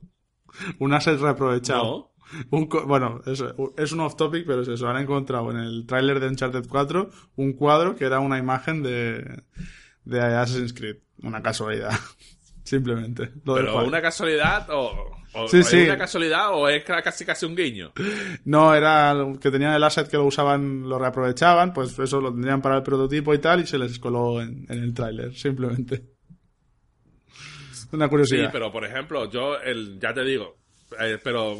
Un 0.79 0.93
asset 0.93 1.19
reaprovechado. 1.19 1.83
No. 1.83 2.13
Un 2.49 2.69
bueno, 2.87 3.21
es, 3.25 3.43
es 3.77 3.91
un 3.91 3.99
off 3.99 4.15
topic, 4.15 4.45
pero 4.47 4.61
es 4.61 4.67
eso. 4.67 4.87
Han 4.87 5.01
encontrado 5.01 5.51
en 5.51 5.57
el 5.57 5.85
tráiler 5.85 6.19
de 6.19 6.27
Uncharted 6.27 6.65
4 6.67 7.09
un 7.35 7.53
cuadro 7.53 7.95
que 7.95 8.05
era 8.05 8.19
una 8.19 8.39
imagen 8.39 8.81
de, 8.81 9.43
de 10.03 10.21
Assassin's 10.21 10.73
Creed. 10.73 10.97
Una 11.21 11.41
casualidad. 11.41 11.91
Simplemente. 12.63 13.29
Lo 13.43 13.55
Pero 13.55 13.85
una 13.85 14.01
casualidad 14.01 14.69
o, 14.69 15.17
o- 15.33 15.47
Sí, 15.47 15.57
o 15.57 15.59
es 15.59 15.67
sí. 15.67 15.81
una 15.83 15.97
casualidad 15.97 16.49
o 16.53 16.69
es 16.69 16.83
ca- 16.83 17.01
casi 17.01 17.25
casi 17.25 17.45
un 17.45 17.55
guiño. 17.55 17.91
No, 18.45 18.73
era 18.73 19.15
que 19.41 19.51
tenían 19.51 19.73
el 19.73 19.83
asset 19.83 20.07
que 20.07 20.17
lo 20.17 20.25
usaban, 20.25 20.87
lo 20.87 20.97
reaprovechaban, 20.99 21.73
pues 21.73 21.97
eso 21.99 22.21
lo 22.21 22.31
tendrían 22.31 22.61
para 22.61 22.77
el 22.77 22.83
prototipo 22.83 23.33
y 23.33 23.39
tal, 23.39 23.61
y 23.61 23.67
se 23.67 23.77
les 23.77 23.99
coló 23.99 24.41
en, 24.41 24.65
en 24.69 24.83
el 24.83 24.93
tráiler, 24.93 25.33
simplemente. 25.35 26.03
Una 27.91 28.05
Sí, 28.05 28.09
curiosidad. 28.09 28.49
pero 28.51 28.71
por 28.71 28.85
ejemplo, 28.85 29.29
yo 29.29 29.57
el, 29.59 29.99
ya 29.99 30.13
te 30.13 30.23
digo, 30.23 30.57
eh, 30.99 31.19
pero 31.23 31.55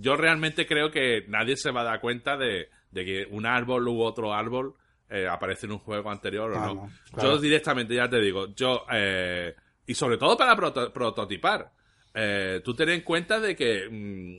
yo 0.00 0.16
realmente 0.16 0.66
creo 0.66 0.90
que 0.90 1.24
nadie 1.28 1.56
se 1.56 1.70
va 1.70 1.80
a 1.82 1.84
dar 1.84 2.00
cuenta 2.00 2.36
de, 2.36 2.68
de 2.90 3.04
que 3.04 3.26
un 3.30 3.46
árbol 3.46 3.88
u 3.88 4.02
otro 4.02 4.34
árbol 4.34 4.74
eh, 5.08 5.26
aparece 5.26 5.66
en 5.66 5.72
un 5.72 5.78
juego 5.78 6.10
anterior 6.10 6.50
o 6.52 6.56
Ah, 6.58 6.66
no. 6.66 6.74
no, 6.74 6.90
claro. 7.12 7.34
Yo 7.36 7.40
directamente 7.40 7.94
ya 7.94 8.08
te 8.08 8.20
digo, 8.20 8.54
yo 8.54 8.84
eh, 8.92 9.54
y 9.88 9.94
sobre 9.94 10.18
todo 10.18 10.36
para 10.36 10.54
proto- 10.56 10.92
prototipar, 10.92 11.72
eh, 12.14 12.60
tú 12.64 12.74
ten 12.74 12.90
en 12.90 13.00
cuenta 13.00 13.40
de 13.40 13.56
que 13.56 13.88
mm, 13.90 14.36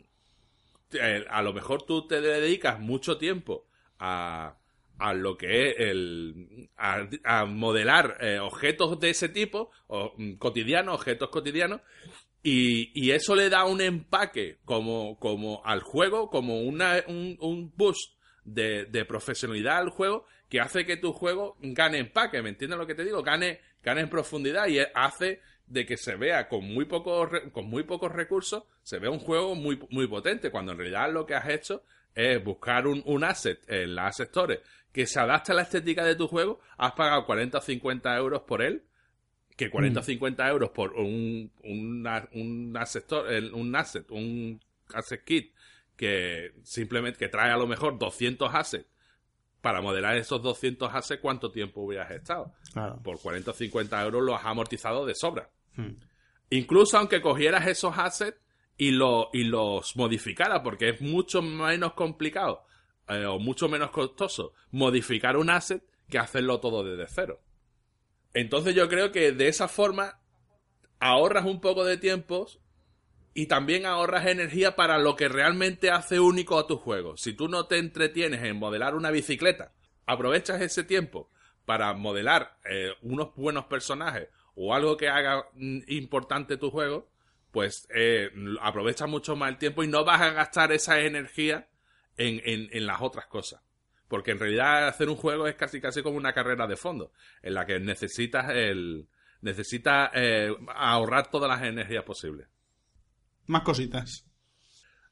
eh, 0.94 1.26
a 1.30 1.42
lo 1.42 1.54
mejor 1.54 1.84
tú 1.84 2.08
te 2.08 2.22
dedicas 2.22 2.80
mucho 2.80 3.18
tiempo 3.18 3.68
a, 4.00 4.56
a 4.98 5.14
lo 5.14 5.38
que 5.38 5.70
es 5.70 5.76
el 5.80 6.70
a 7.24 7.46
modelar 7.46 8.18
eh, 8.22 8.40
objetos 8.40 9.00
de 9.00 9.10
ese 9.12 9.30
tipo 9.30 9.72
o 9.88 10.14
mm, 10.18 10.34
cotidianos 10.36 10.96
objetos 10.96 11.30
cotidianos 11.30 11.82
y, 12.42 12.92
y 12.94 13.12
eso 13.12 13.36
le 13.36 13.50
da 13.50 13.66
un 13.66 13.82
empaque 13.82 14.60
como, 14.66 15.18
como 15.20 15.62
al 15.66 15.82
juego 15.82 16.30
como 16.30 16.62
una, 16.62 17.04
un, 17.08 17.38
un 17.42 17.74
boost 17.76 18.18
de, 18.46 18.86
de 18.86 19.06
profesionalidad 19.06 19.78
al 19.80 19.90
juego 19.90 20.26
que 20.50 20.60
hace 20.62 20.86
que 20.86 20.98
tu 20.98 21.12
juego 21.14 21.58
gane 21.60 22.00
empaque 22.00 22.42
¿me 22.42 22.50
entiendes 22.50 22.80
lo 22.80 22.88
que 22.88 22.96
te 22.96 23.04
digo? 23.04 23.22
gane, 23.22 23.60
gane 23.84 24.02
en 24.02 24.10
profundidad 24.10 24.68
y 24.68 24.80
hace 24.94 25.42
de 25.68 25.86
que 25.86 25.98
se 25.98 26.16
vea 26.16 26.48
con 26.48 26.66
muy 26.66 26.86
pocos 26.86 27.30
con 27.52 27.68
muy 27.68 27.84
pocos 27.84 28.12
recursos 28.12 28.64
se 28.84 28.98
vea 29.00 29.12
un 29.12 29.20
juego 29.20 29.54
muy 29.56 29.80
muy 29.92 30.08
potente 30.08 30.50
cuando 30.52 30.72
en 30.72 30.80
realidad 30.80 31.12
lo 31.14 31.26
que 31.26 31.36
has 31.36 31.48
hecho 31.50 31.84
es 32.16 32.44
buscar 32.44 32.88
un, 32.88 33.04
un 33.06 33.24
asset 33.24 33.60
en 33.70 33.94
la 33.96 34.08
Asset 34.08 34.28
Store 34.30 34.62
que 34.92 35.06
se 35.06 35.20
adapte 35.20 35.52
a 35.52 35.56
la 35.56 35.62
estética 35.62 36.04
de 36.04 36.16
tu 36.16 36.28
juego 36.28 36.60
has 36.78 36.94
pagado 36.94 37.26
40 37.26 37.60
o 37.60 37.62
50 37.62 38.18
euros 38.18 38.42
por 38.42 38.62
él 38.64 38.84
que 39.56 39.70
40 39.70 40.00
o 40.00 40.04
50 40.04 40.50
euros 40.50 40.70
por 40.72 40.94
un, 40.94 41.52
una- 41.64 42.28
un, 42.34 42.76
asset 42.78 43.04
store- 43.04 43.52
un 43.54 43.76
asset, 43.76 44.10
un 44.10 44.60
asset 44.94 45.24
kit 45.24 45.54
que 45.96 46.54
simplemente 46.64 47.20
que 47.20 47.28
trae 47.28 47.52
a 47.52 47.58
lo 47.58 47.68
mejor 47.68 48.00
200 48.00 48.50
assets 48.56 48.86
para 49.62 49.82
modelar 49.82 50.18
esos 50.18 50.42
200 50.42 50.94
assets, 50.94 51.22
¿cuánto 51.22 51.52
tiempo 51.52 51.82
hubieras 51.82 52.12
estado? 52.12 52.54
Claro. 52.74 53.00
Por 53.04 53.20
40 53.20 53.52
o 53.52 53.54
50 53.54 54.04
euros 54.04 54.24
los 54.24 54.40
has 54.40 54.46
amortizado 54.46 55.06
de 55.06 55.16
sobra. 55.16 55.50
Hmm. 55.76 55.96
Incluso 56.50 56.98
aunque 56.98 57.22
cogieras 57.22 57.68
esos 57.68 57.98
assets 57.98 58.40
y, 58.78 58.92
lo, 58.92 59.30
y 59.34 59.44
los 59.44 59.96
modificaras, 59.96 60.62
porque 60.62 60.90
es 60.90 61.02
mucho 61.02 61.42
menos 61.42 61.94
complicado 61.94 62.66
eh, 63.08 63.26
o 63.26 63.40
mucho 63.40 63.68
menos 63.68 63.92
costoso 63.92 64.54
modificar 64.72 65.36
un 65.36 65.50
asset 65.50 65.84
que 66.10 66.18
hacerlo 66.18 66.60
todo 66.60 66.84
desde 66.84 67.12
cero. 67.14 67.42
Entonces 68.34 68.76
yo 68.76 68.88
creo 68.88 69.12
que 69.12 69.32
de 69.32 69.48
esa 69.48 69.68
forma 69.68 70.20
ahorras 71.00 71.46
un 71.46 71.60
poco 71.60 71.84
de 71.84 71.98
tiempo 71.98 72.48
y 73.34 73.46
también 73.48 73.86
ahorras 73.86 74.26
energía 74.26 74.76
para 74.76 74.98
lo 74.98 75.16
que 75.16 75.30
realmente 75.30 75.92
hace 75.92 76.20
único 76.20 76.58
a 76.58 76.68
tu 76.68 76.78
juego. 76.78 77.18
Si 77.18 77.34
tú 77.34 77.48
no 77.48 77.68
te 77.68 77.78
entretienes 77.78 78.44
en 78.44 78.58
modelar 78.58 78.96
una 78.96 79.12
bicicleta, 79.12 79.74
aprovechas 80.06 80.62
ese 80.62 80.84
tiempo 80.84 81.30
para 81.66 81.94
modelar 81.94 82.58
eh, 82.66 82.94
unos 83.02 83.36
buenos 83.36 83.66
personajes 83.66 84.30
o 84.56 84.74
algo 84.74 84.98
que 84.98 85.10
haga 85.10 85.46
mm, 85.54 85.80
importante 85.88 86.58
tu 86.58 86.72
juego, 86.72 87.10
pues 87.52 87.88
eh, 87.94 88.30
aprovecha 88.62 89.08
mucho 89.08 89.36
más 89.36 89.50
el 89.50 89.58
tiempo 89.58 89.84
y 89.84 89.88
no 89.88 90.04
vas 90.04 90.22
a 90.22 90.32
gastar 90.32 90.72
esa 90.72 91.00
energía 91.00 91.68
en, 92.18 92.42
en, 92.44 92.70
en 92.72 92.86
las 92.86 93.02
otras 93.02 93.28
cosas. 93.28 93.62
Porque 94.08 94.32
en 94.32 94.40
realidad 94.40 94.88
hacer 94.88 95.10
un 95.10 95.16
juego 95.16 95.48
es 95.48 95.56
casi 95.56 95.80
casi 95.80 96.02
como 96.02 96.18
una 96.18 96.34
carrera 96.34 96.66
de 96.68 96.76
fondo, 96.76 97.12
en 97.44 97.54
la 97.54 97.66
que 97.66 97.80
necesitas 97.80 98.50
el 98.50 99.08
necesitas 99.42 100.12
eh, 100.14 100.54
ahorrar 100.76 101.30
todas 101.30 101.50
las 101.50 101.68
energías 101.68 102.04
posibles. 102.04 102.48
Más 103.50 103.64
cositas. 103.64 104.26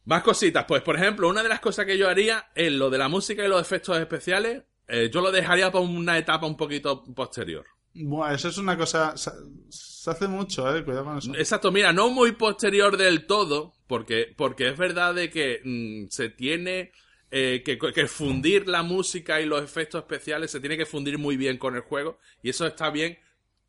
Más 0.06 0.22
cositas, 0.22 0.66
pues 0.68 0.84
por 0.84 0.96
ejemplo, 0.96 1.28
una 1.28 1.42
de 1.42 1.50
las 1.50 1.60
cosas 1.60 1.88
que 1.88 1.98
yo 1.98 2.08
haría 2.08 2.52
es 2.54 2.72
lo 2.72 2.92
de 2.92 3.00
la 3.00 3.10
música 3.10 3.44
y 3.44 3.48
los 3.48 3.60
efectos 3.60 3.98
especiales, 3.98 4.62
eh, 4.88 5.10
yo 5.12 5.22
lo 5.22 5.32
dejaría 5.32 5.72
para 5.72 5.84
una 5.84 6.20
etapa 6.20 6.46
un 6.46 6.56
poquito 6.56 7.04
posterior. 7.04 7.66
Buah, 7.96 8.36
eso 8.36 8.50
es 8.50 8.60
una 8.60 8.78
cosa. 8.78 9.18
Se, 9.18 9.32
se 9.70 10.12
hace 10.12 10.28
mucho, 10.28 10.76
eh. 10.76 10.86
Cuidado 10.86 11.06
con 11.06 11.18
eso. 11.18 11.34
Exacto, 11.36 11.72
mira, 11.72 11.92
no 11.94 12.12
muy 12.12 12.34
posterior 12.34 12.96
del 12.96 13.26
todo, 13.26 13.74
porque, 13.88 14.32
porque 14.38 14.70
es 14.70 14.78
verdad 14.78 15.16
de 15.16 15.32
que 15.32 15.62
mm, 15.64 16.10
se 16.12 16.30
tiene 16.30 16.92
eh, 17.32 17.64
que, 17.66 17.80
que 17.80 18.08
fundir 18.08 18.68
la 18.68 18.84
música 18.84 19.42
y 19.42 19.48
los 19.48 19.64
efectos 19.64 20.04
especiales, 20.04 20.52
se 20.52 20.60
tiene 20.60 20.78
que 20.78 20.86
fundir 20.86 21.18
muy 21.18 21.38
bien 21.38 21.58
con 21.58 21.76
el 21.76 21.82
juego, 21.82 22.20
y 22.44 22.52
eso 22.52 22.68
está 22.68 22.92
bien 22.92 23.18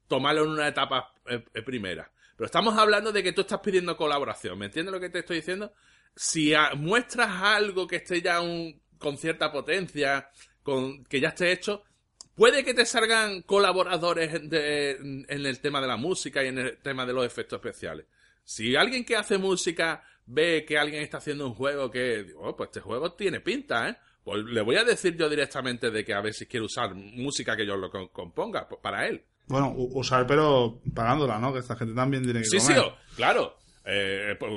tomarlo 0.08 0.44
en 0.44 0.50
una 0.50 0.68
etapa 0.68 1.14
eh, 1.26 1.62
primera. 1.62 2.12
Pero 2.38 2.46
estamos 2.46 2.78
hablando 2.78 3.10
de 3.10 3.20
que 3.24 3.32
tú 3.32 3.40
estás 3.40 3.58
pidiendo 3.58 3.96
colaboración, 3.96 4.56
¿me 4.58 4.66
entiendes 4.66 4.92
lo 4.92 5.00
que 5.00 5.10
te 5.10 5.18
estoy 5.18 5.38
diciendo? 5.38 5.72
Si 6.14 6.52
muestras 6.76 7.28
algo 7.42 7.88
que 7.88 7.96
esté 7.96 8.22
ya 8.22 8.40
un- 8.40 8.80
con 8.96 9.18
cierta 9.18 9.50
potencia, 9.50 10.30
con, 10.62 11.04
que 11.06 11.18
ya 11.20 11.30
esté 11.30 11.50
hecho, 11.50 11.82
puede 12.36 12.62
que 12.64 12.74
te 12.74 12.86
salgan 12.86 13.42
colaboradores 13.42 14.48
de- 14.48 14.92
en 15.28 15.46
el 15.46 15.58
tema 15.60 15.80
de 15.80 15.88
la 15.88 15.96
música 15.96 16.44
y 16.44 16.46
en 16.48 16.58
el 16.58 16.78
tema 16.78 17.04
de 17.04 17.12
los 17.12 17.26
efectos 17.26 17.56
especiales. 17.58 18.06
Si 18.44 18.76
alguien 18.76 19.04
que 19.04 19.16
hace 19.16 19.36
música 19.36 20.04
ve 20.26 20.64
que 20.64 20.78
alguien 20.78 21.02
está 21.02 21.18
haciendo 21.18 21.44
un 21.44 21.54
juego 21.54 21.90
que, 21.90 22.32
oh, 22.36 22.54
pues 22.56 22.68
este 22.68 22.80
juego 22.80 23.14
tiene 23.14 23.40
pinta, 23.40 23.88
¿eh? 23.88 23.96
Pues 24.22 24.44
le 24.44 24.60
voy 24.60 24.76
a 24.76 24.84
decir 24.84 25.16
yo 25.16 25.28
directamente 25.28 25.90
de 25.90 26.04
que 26.04 26.14
a 26.14 26.20
ver 26.20 26.34
si 26.34 26.46
quiere 26.46 26.66
usar 26.66 26.94
música 26.94 27.56
que 27.56 27.66
yo 27.66 27.76
lo 27.76 27.90
co- 27.90 28.12
componga 28.12 28.68
para 28.80 29.08
él. 29.08 29.24
Bueno, 29.48 29.72
usar, 29.76 30.26
pero 30.26 30.80
pagándola, 30.94 31.38
¿no? 31.38 31.52
Que 31.52 31.60
esta 31.60 31.76
gente 31.76 31.94
también 31.94 32.22
tiene 32.22 32.40
que 32.40 32.46
Sí, 32.46 32.60
sí, 32.60 32.72
o- 32.76 32.94
claro. 33.16 33.56
eh, 33.84 34.36
pues, 34.38 34.52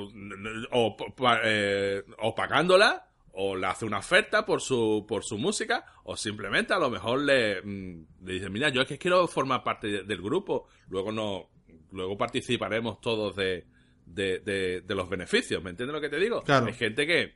o, 0.72 0.98
eh, 1.44 2.04
o 2.20 2.36
pagándola, 2.36 3.08
o 3.34 3.56
le 3.56 3.66
hace 3.68 3.86
una 3.86 4.00
oferta 4.00 4.46
por 4.46 4.60
su, 4.62 5.06
por 5.08 5.24
su 5.24 5.38
música, 5.38 5.86
o 6.04 6.18
simplemente 6.18 6.74
a 6.74 6.80
lo 6.80 6.90
mejor 6.90 7.22
le, 7.22 7.62
mm, 7.62 8.06
le 8.26 8.34
dice, 8.34 8.50
mira, 8.50 8.68
yo 8.70 8.82
es 8.82 8.88
que 8.88 8.98
quiero 8.98 9.26
formar 9.28 9.64
parte 9.64 9.88
de- 9.88 10.04
del 10.04 10.22
grupo, 10.22 10.68
luego 10.90 11.14
no, 11.14 11.50
luego 11.92 12.18
participaremos 12.18 13.00
todos 13.00 13.36
de, 13.38 13.66
de, 14.06 14.40
de- 14.40 14.82
de 14.82 14.96
los 14.96 15.10
beneficios, 15.10 15.64
¿me 15.64 15.70
entiendes 15.70 15.94
lo 15.96 16.02
que 16.02 16.10
te 16.10 16.20
digo? 16.20 16.42
Claro. 16.44 16.66
Hay 16.68 16.74
gente 16.74 17.08
que, 17.08 17.36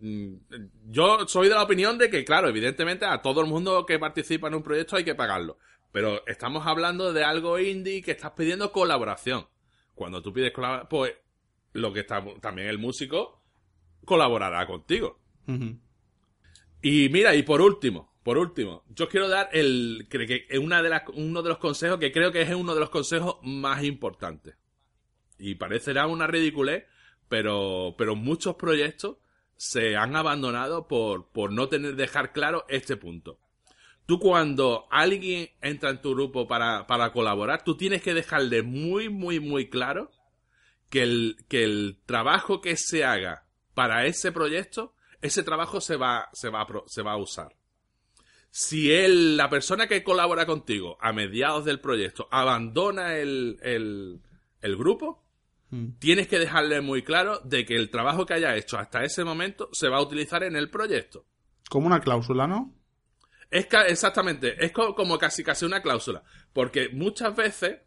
mm, 0.00 0.34
yo 0.90 1.26
soy 1.26 1.48
de 1.48 1.54
la 1.54 1.62
opinión 1.62 1.96
de 1.96 2.10
que, 2.10 2.24
claro, 2.24 2.48
evidentemente 2.48 3.06
a 3.06 3.22
todo 3.22 3.40
el 3.40 3.46
mundo 3.46 3.86
que 3.86 3.98
participa 3.98 4.48
en 4.48 4.54
un 4.56 4.62
proyecto 4.62 4.96
hay 4.96 5.04
que 5.04 5.14
pagarlo. 5.14 5.58
Pero 5.92 6.26
estamos 6.26 6.66
hablando 6.66 7.12
de 7.12 7.24
algo 7.24 7.58
indie 7.58 8.02
que 8.02 8.12
estás 8.12 8.32
pidiendo 8.32 8.72
colaboración. 8.72 9.46
Cuando 9.94 10.22
tú 10.22 10.32
pides 10.32 10.52
colaboración, 10.52 10.88
pues 10.88 11.14
lo 11.72 11.92
que 11.92 12.00
está 12.00 12.24
también 12.40 12.68
el 12.68 12.78
músico 12.78 13.42
colaborará 14.04 14.66
contigo. 14.66 15.20
Y 16.82 17.08
mira, 17.08 17.34
y 17.34 17.42
por 17.42 17.60
último, 17.60 18.16
por 18.22 18.38
último, 18.38 18.84
yo 18.88 19.08
quiero 19.08 19.28
dar 19.28 19.48
el 19.52 20.06
que, 20.10 20.26
que 20.26 20.58
una 20.58 20.82
de 20.82 20.88
las, 20.88 21.02
uno 21.14 21.42
de 21.42 21.48
los 21.48 21.58
consejos 21.58 21.98
que 21.98 22.12
creo 22.12 22.32
que 22.32 22.42
es 22.42 22.54
uno 22.54 22.74
de 22.74 22.80
los 22.80 22.90
consejos 22.90 23.38
más 23.42 23.84
importantes. 23.84 24.56
Y 25.38 25.54
parecerá 25.56 26.06
una 26.06 26.26
ridiculez, 26.26 26.86
pero, 27.28 27.94
pero 27.96 28.16
muchos 28.16 28.56
proyectos 28.56 29.16
se 29.56 29.96
han 29.96 30.16
abandonado 30.16 30.86
por, 30.88 31.28
por 31.30 31.52
no 31.52 31.68
tener 31.68 31.96
dejar 31.96 32.32
claro 32.32 32.64
este 32.68 32.96
punto. 32.96 33.38
Tú 34.06 34.18
cuando 34.20 34.86
alguien 34.90 35.50
entra 35.60 35.90
en 35.90 36.00
tu 36.00 36.14
grupo 36.14 36.46
para, 36.46 36.86
para 36.86 37.12
colaborar, 37.12 37.64
tú 37.64 37.76
tienes 37.76 38.02
que 38.02 38.14
dejarle 38.14 38.62
muy, 38.62 39.08
muy, 39.08 39.40
muy 39.40 39.68
claro 39.68 40.10
que 40.90 41.02
el, 41.02 41.36
que 41.48 41.64
el 41.64 41.98
trabajo 42.06 42.60
que 42.60 42.76
se 42.76 43.04
haga 43.04 43.44
para 43.74 44.06
ese 44.06 44.30
proyecto, 44.30 44.94
ese 45.20 45.42
trabajo 45.42 45.80
se 45.80 45.96
va, 45.96 46.28
se 46.32 46.48
va, 46.50 46.66
se 46.86 47.02
va 47.02 47.12
a 47.12 47.16
usar. 47.16 47.56
Si 48.50 48.92
él, 48.92 49.36
la 49.36 49.50
persona 49.50 49.86
que 49.86 50.04
colabora 50.04 50.46
contigo 50.46 50.96
a 51.00 51.12
mediados 51.12 51.64
del 51.64 51.80
proyecto 51.80 52.28
abandona 52.30 53.16
el, 53.16 53.58
el, 53.62 54.20
el 54.62 54.76
grupo, 54.76 55.26
Mm. 55.70 55.98
tienes 55.98 56.28
que 56.28 56.38
dejarle 56.38 56.80
muy 56.80 57.02
claro 57.02 57.40
de 57.40 57.64
que 57.64 57.74
el 57.74 57.90
trabajo 57.90 58.24
que 58.24 58.34
haya 58.34 58.54
hecho 58.56 58.78
hasta 58.78 59.02
ese 59.02 59.24
momento 59.24 59.68
se 59.72 59.88
va 59.88 59.96
a 59.98 60.02
utilizar 60.02 60.42
en 60.44 60.56
el 60.56 60.70
proyecto. 60.70 61.24
Como 61.68 61.86
una 61.86 62.00
cláusula, 62.00 62.46
¿no? 62.46 62.72
Es 63.50 63.66
exactamente, 63.88 64.56
es 64.64 64.72
co- 64.72 64.94
como 64.94 65.18
casi 65.18 65.44
casi 65.44 65.64
una 65.64 65.80
cláusula, 65.82 66.22
porque 66.52 66.88
muchas 66.90 67.34
veces 67.36 67.78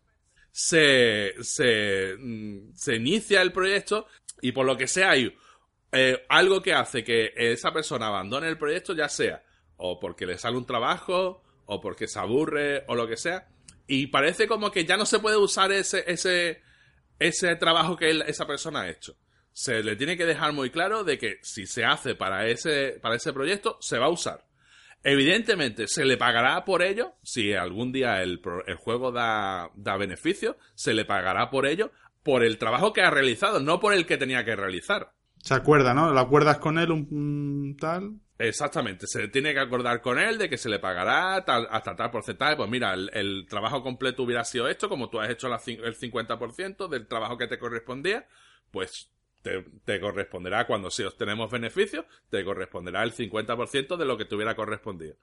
se, 0.51 1.33
se, 1.41 2.15
mm, 2.17 2.73
se 2.73 2.95
inicia 2.95 3.41
el 3.41 3.51
proyecto 3.51 4.07
y 4.41 4.51
por 4.51 4.65
lo 4.65 4.77
que 4.77 4.87
sea 4.87 5.11
hay 5.11 5.35
eh, 5.91 6.25
algo 6.29 6.61
que 6.61 6.73
hace 6.73 7.03
que 7.03 7.33
esa 7.35 7.71
persona 7.73 8.07
abandone 8.07 8.47
el 8.47 8.57
proyecto, 8.57 8.93
ya 8.93 9.09
sea 9.09 9.43
o 9.77 9.99
porque 9.99 10.25
le 10.25 10.37
sale 10.37 10.57
un 10.57 10.65
trabajo 10.65 11.43
o 11.65 11.79
porque 11.81 12.07
se 12.07 12.19
aburre 12.19 12.83
o 12.87 12.95
lo 12.95 13.07
que 13.07 13.15
sea, 13.17 13.47
y 13.87 14.07
parece 14.07 14.47
como 14.47 14.71
que 14.71 14.85
ya 14.85 14.97
no 14.97 15.05
se 15.05 15.19
puede 15.19 15.37
usar 15.37 15.71
ese, 15.71 16.03
ese, 16.07 16.61
ese 17.19 17.55
trabajo 17.55 17.95
que 17.95 18.09
esa 18.27 18.45
persona 18.47 18.81
ha 18.81 18.89
hecho. 18.89 19.15
Se 19.53 19.83
le 19.83 19.95
tiene 19.95 20.17
que 20.17 20.25
dejar 20.25 20.51
muy 20.53 20.69
claro 20.69 21.03
de 21.03 21.17
que 21.17 21.39
si 21.43 21.65
se 21.65 21.85
hace 21.85 22.15
para 22.15 22.47
ese, 22.47 22.99
para 23.01 23.15
ese 23.15 23.33
proyecto, 23.33 23.77
se 23.81 23.97
va 23.99 24.07
a 24.07 24.09
usar. 24.09 24.45
Evidentemente, 25.03 25.87
se 25.87 26.05
le 26.05 26.17
pagará 26.17 26.65
por 26.65 26.81
ello, 26.81 27.13
si 27.23 27.53
algún 27.53 27.91
día 27.91 28.21
el, 28.21 28.41
el 28.67 28.75
juego 28.75 29.11
da, 29.11 29.69
da 29.75 29.97
beneficio, 29.97 30.57
se 30.75 30.93
le 30.93 31.05
pagará 31.05 31.49
por 31.49 31.65
ello, 31.65 31.91
por 32.23 32.43
el 32.43 32.57
trabajo 32.57 32.91
que 32.91 33.01
ha 33.01 33.09
realizado, 33.09 33.59
no 33.59 33.79
por 33.79 33.93
el 33.93 34.05
que 34.05 34.17
tenía 34.17 34.43
que 34.43 34.55
realizar. 34.55 35.13
Se 35.41 35.53
acuerda, 35.53 35.93
¿no? 35.93 36.11
Lo 36.11 36.19
acuerdas 36.19 36.57
con 36.57 36.77
él 36.77 36.91
un, 36.91 37.07
un 37.11 37.77
tal. 37.79 38.15
Exactamente, 38.37 39.05
se 39.07 39.27
tiene 39.29 39.53
que 39.53 39.59
acordar 39.59 40.01
con 40.01 40.19
él 40.19 40.37
de 40.37 40.49
que 40.49 40.57
se 40.57 40.69
le 40.69 40.79
pagará 40.79 41.43
tal- 41.45 41.67
hasta 41.71 41.95
tal 41.95 42.11
porcentaje. 42.11 42.55
Pues 42.57 42.69
mira, 42.69 42.93
el, 42.93 43.09
el 43.13 43.45
trabajo 43.49 43.81
completo 43.81 44.23
hubiera 44.23 44.43
sido 44.43 44.67
esto, 44.67 44.89
como 44.89 45.09
tú 45.09 45.19
has 45.19 45.29
hecho 45.29 45.47
la 45.49 45.61
el 45.65 45.95
50% 45.97 46.87
del 46.89 47.07
trabajo 47.07 47.37
que 47.37 47.47
te 47.47 47.57
correspondía, 47.59 48.25
pues 48.71 49.09
te, 49.41 49.63
te 49.85 49.99
corresponderá 49.99 50.65
cuando 50.67 50.89
si 50.91 51.03
obtenemos 51.03 51.49
beneficios, 51.51 52.05
te 52.29 52.43
corresponderá 52.43 53.03
el 53.03 53.13
50% 53.13 53.97
de 53.97 54.05
lo 54.05 54.17
que 54.17 54.25
te 54.25 54.35
hubiera 54.35 54.55
correspondido. 54.55 55.15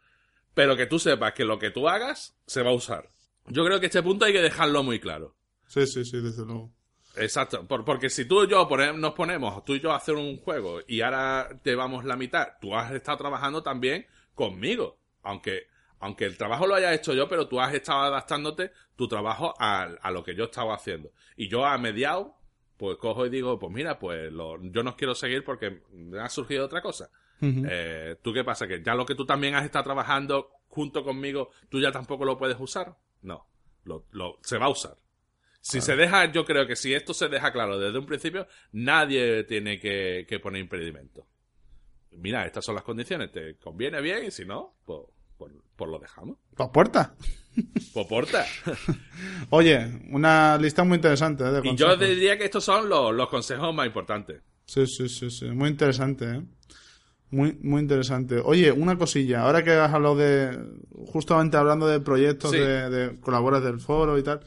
Pero 0.55 0.77
que 0.77 0.87
tú 0.87 0.99
sepas 0.99 1.33
que 1.35 1.45
lo 1.45 1.59
que 1.59 1.71
tú 1.71 1.89
hagas 1.89 2.37
se 2.47 2.63
va 2.63 2.71
a 2.71 2.75
usar. 2.75 3.11
Yo 3.47 3.65
creo 3.65 3.79
que 3.79 3.87
este 3.87 4.03
punto 4.03 4.25
hay 4.25 4.33
que 4.33 4.43
dejarlo 4.43 4.83
muy 4.83 4.99
claro. 4.99 5.35
Sí, 5.67 5.87
sí, 5.87 6.05
sí, 6.05 6.21
desde 6.21 6.45
luego. 6.45 6.73
Exacto, 7.17 7.67
por- 7.67 7.85
porque 7.85 8.11
si 8.11 8.27
tú 8.27 8.45
y 8.45 8.49
yo 8.49 8.69
nos 8.95 9.15
ponemos, 9.15 9.65
tú 9.65 9.75
y 9.75 9.81
yo 9.81 9.93
a 9.93 9.97
hacer 9.97 10.15
un 10.17 10.37
juego 10.39 10.81
y 10.87 11.01
ahora 11.01 11.49
te 11.63 11.75
vamos 11.75 12.05
la 12.05 12.17
mitad, 12.17 12.49
tú 12.61 12.75
has 12.75 12.93
estado 12.93 13.19
trabajando 13.19 13.63
también 13.63 14.07
conmigo, 14.35 14.99
aunque, 15.23 15.67
aunque 15.99 16.27
el 16.27 16.37
trabajo 16.37 16.67
lo 16.67 16.75
haya 16.75 16.93
hecho 16.93 17.15
yo, 17.15 17.27
pero 17.29 17.49
tú 17.49 17.59
has 17.61 17.73
estado 17.73 18.01
adaptándote 18.01 18.71
tu 18.97 19.09
trabajo 19.09 19.55
a, 19.59 19.85
a 19.85 20.11
lo 20.11 20.23
que 20.25 20.35
yo 20.35 20.45
estaba 20.45 20.75
haciendo. 20.75 21.11
Y 21.37 21.49
yo 21.49 21.65
a 21.65 21.79
mediado, 21.79 22.36
pues 22.77 22.97
cojo 22.99 23.27
y 23.27 23.31
digo, 23.31 23.59
pues 23.59 23.73
mira, 23.73 23.99
pues 23.99 24.33
lo- 24.33 24.63
yo 24.63 24.83
no 24.83 24.97
quiero 24.97 25.15
seguir 25.15 25.45
porque 25.45 25.83
me 25.93 26.21
ha 26.21 26.29
surgido 26.29 26.65
otra 26.67 26.81
cosa. 26.83 27.11
Eh, 27.69 28.17
¿Tú 28.23 28.33
qué 28.33 28.45
pasa? 28.45 28.67
¿Que 28.67 28.83
ya 28.83 28.95
lo 28.95 29.05
que 29.07 29.15
tú 29.15 29.27
también 29.27 29.55
has 29.55 29.65
estado 29.65 29.85
trabajando 29.85 30.51
junto 30.69 31.05
conmigo, 31.05 31.51
tú 31.69 31.81
ya 31.81 31.93
tampoco 31.93 32.25
lo 32.25 32.37
puedes 32.39 32.57
usar? 32.59 32.97
No, 33.23 33.47
lo, 33.85 34.05
lo- 34.13 34.39
se 34.43 34.59
va 34.59 34.67
a 34.67 34.71
usar. 34.71 34.97
Si 35.61 35.81
se 35.81 35.97
deja, 35.97 36.31
yo 36.31 36.45
creo 36.45 36.67
que 36.67 36.77
si 36.77 36.95
esto 36.95 37.13
se 37.13 37.29
deja 37.29 37.53
claro 37.53 37.79
desde 37.79 37.99
un 37.99 38.07
principio, 38.07 38.47
nadie 38.73 39.43
tiene 39.45 39.81
que, 39.81 40.25
que 40.29 40.39
poner 40.39 40.61
impedimento. 40.63 41.27
Mira, 42.13 42.47
estas 42.47 42.65
son 42.65 42.77
las 42.77 42.85
condiciones, 42.85 43.33
te 43.33 43.57
conviene 43.57 44.01
bien 44.01 44.25
y 44.27 44.31
si 44.31 44.45
no, 44.45 44.77
pues, 44.87 45.01
pues- 45.39 45.53
pues 45.77 45.91
lo 45.91 45.99
dejamos. 45.99 46.39
¿Las 46.59 46.69
puertas? 46.71 47.11
Pues 47.95 48.07
porta. 48.07 48.45
Oye, 49.51 50.01
una 50.11 50.59
lista 50.59 50.85
muy 50.85 50.97
interesante 50.97 51.45
¿eh? 51.45 51.51
de 51.53 51.69
Y 51.69 51.77
yo 51.77 51.97
diría 51.97 52.37
que 52.37 52.45
estos 52.45 52.65
son 52.65 52.89
los, 52.89 53.15
los 53.15 53.29
consejos 53.29 53.75
más 53.75 53.87
importantes. 53.87 54.43
Sí, 54.67 54.87
sí, 54.87 55.09
sí, 55.09 55.31
sí. 55.31 55.47
Muy 55.47 55.71
interesante, 55.71 56.25
¿eh? 56.27 56.43
Muy, 57.31 57.57
muy 57.63 57.81
interesante. 57.83 58.41
Oye, 58.45 58.71
una 58.73 58.97
cosilla. 58.99 59.43
Ahora 59.43 59.65
que 59.65 59.73
has 59.73 59.93
hablado 59.93 60.17
de... 60.17 60.59
Justamente 61.07 61.57
hablando 61.57 61.87
de 61.87 62.01
proyectos 62.01 62.51
Sí. 62.51 62.59
de, 62.59 62.91
de 62.91 63.21
colaboras 63.21 63.63
del 63.63 63.81
foro 63.81 64.19
y 64.19 64.23
tal. 64.23 64.41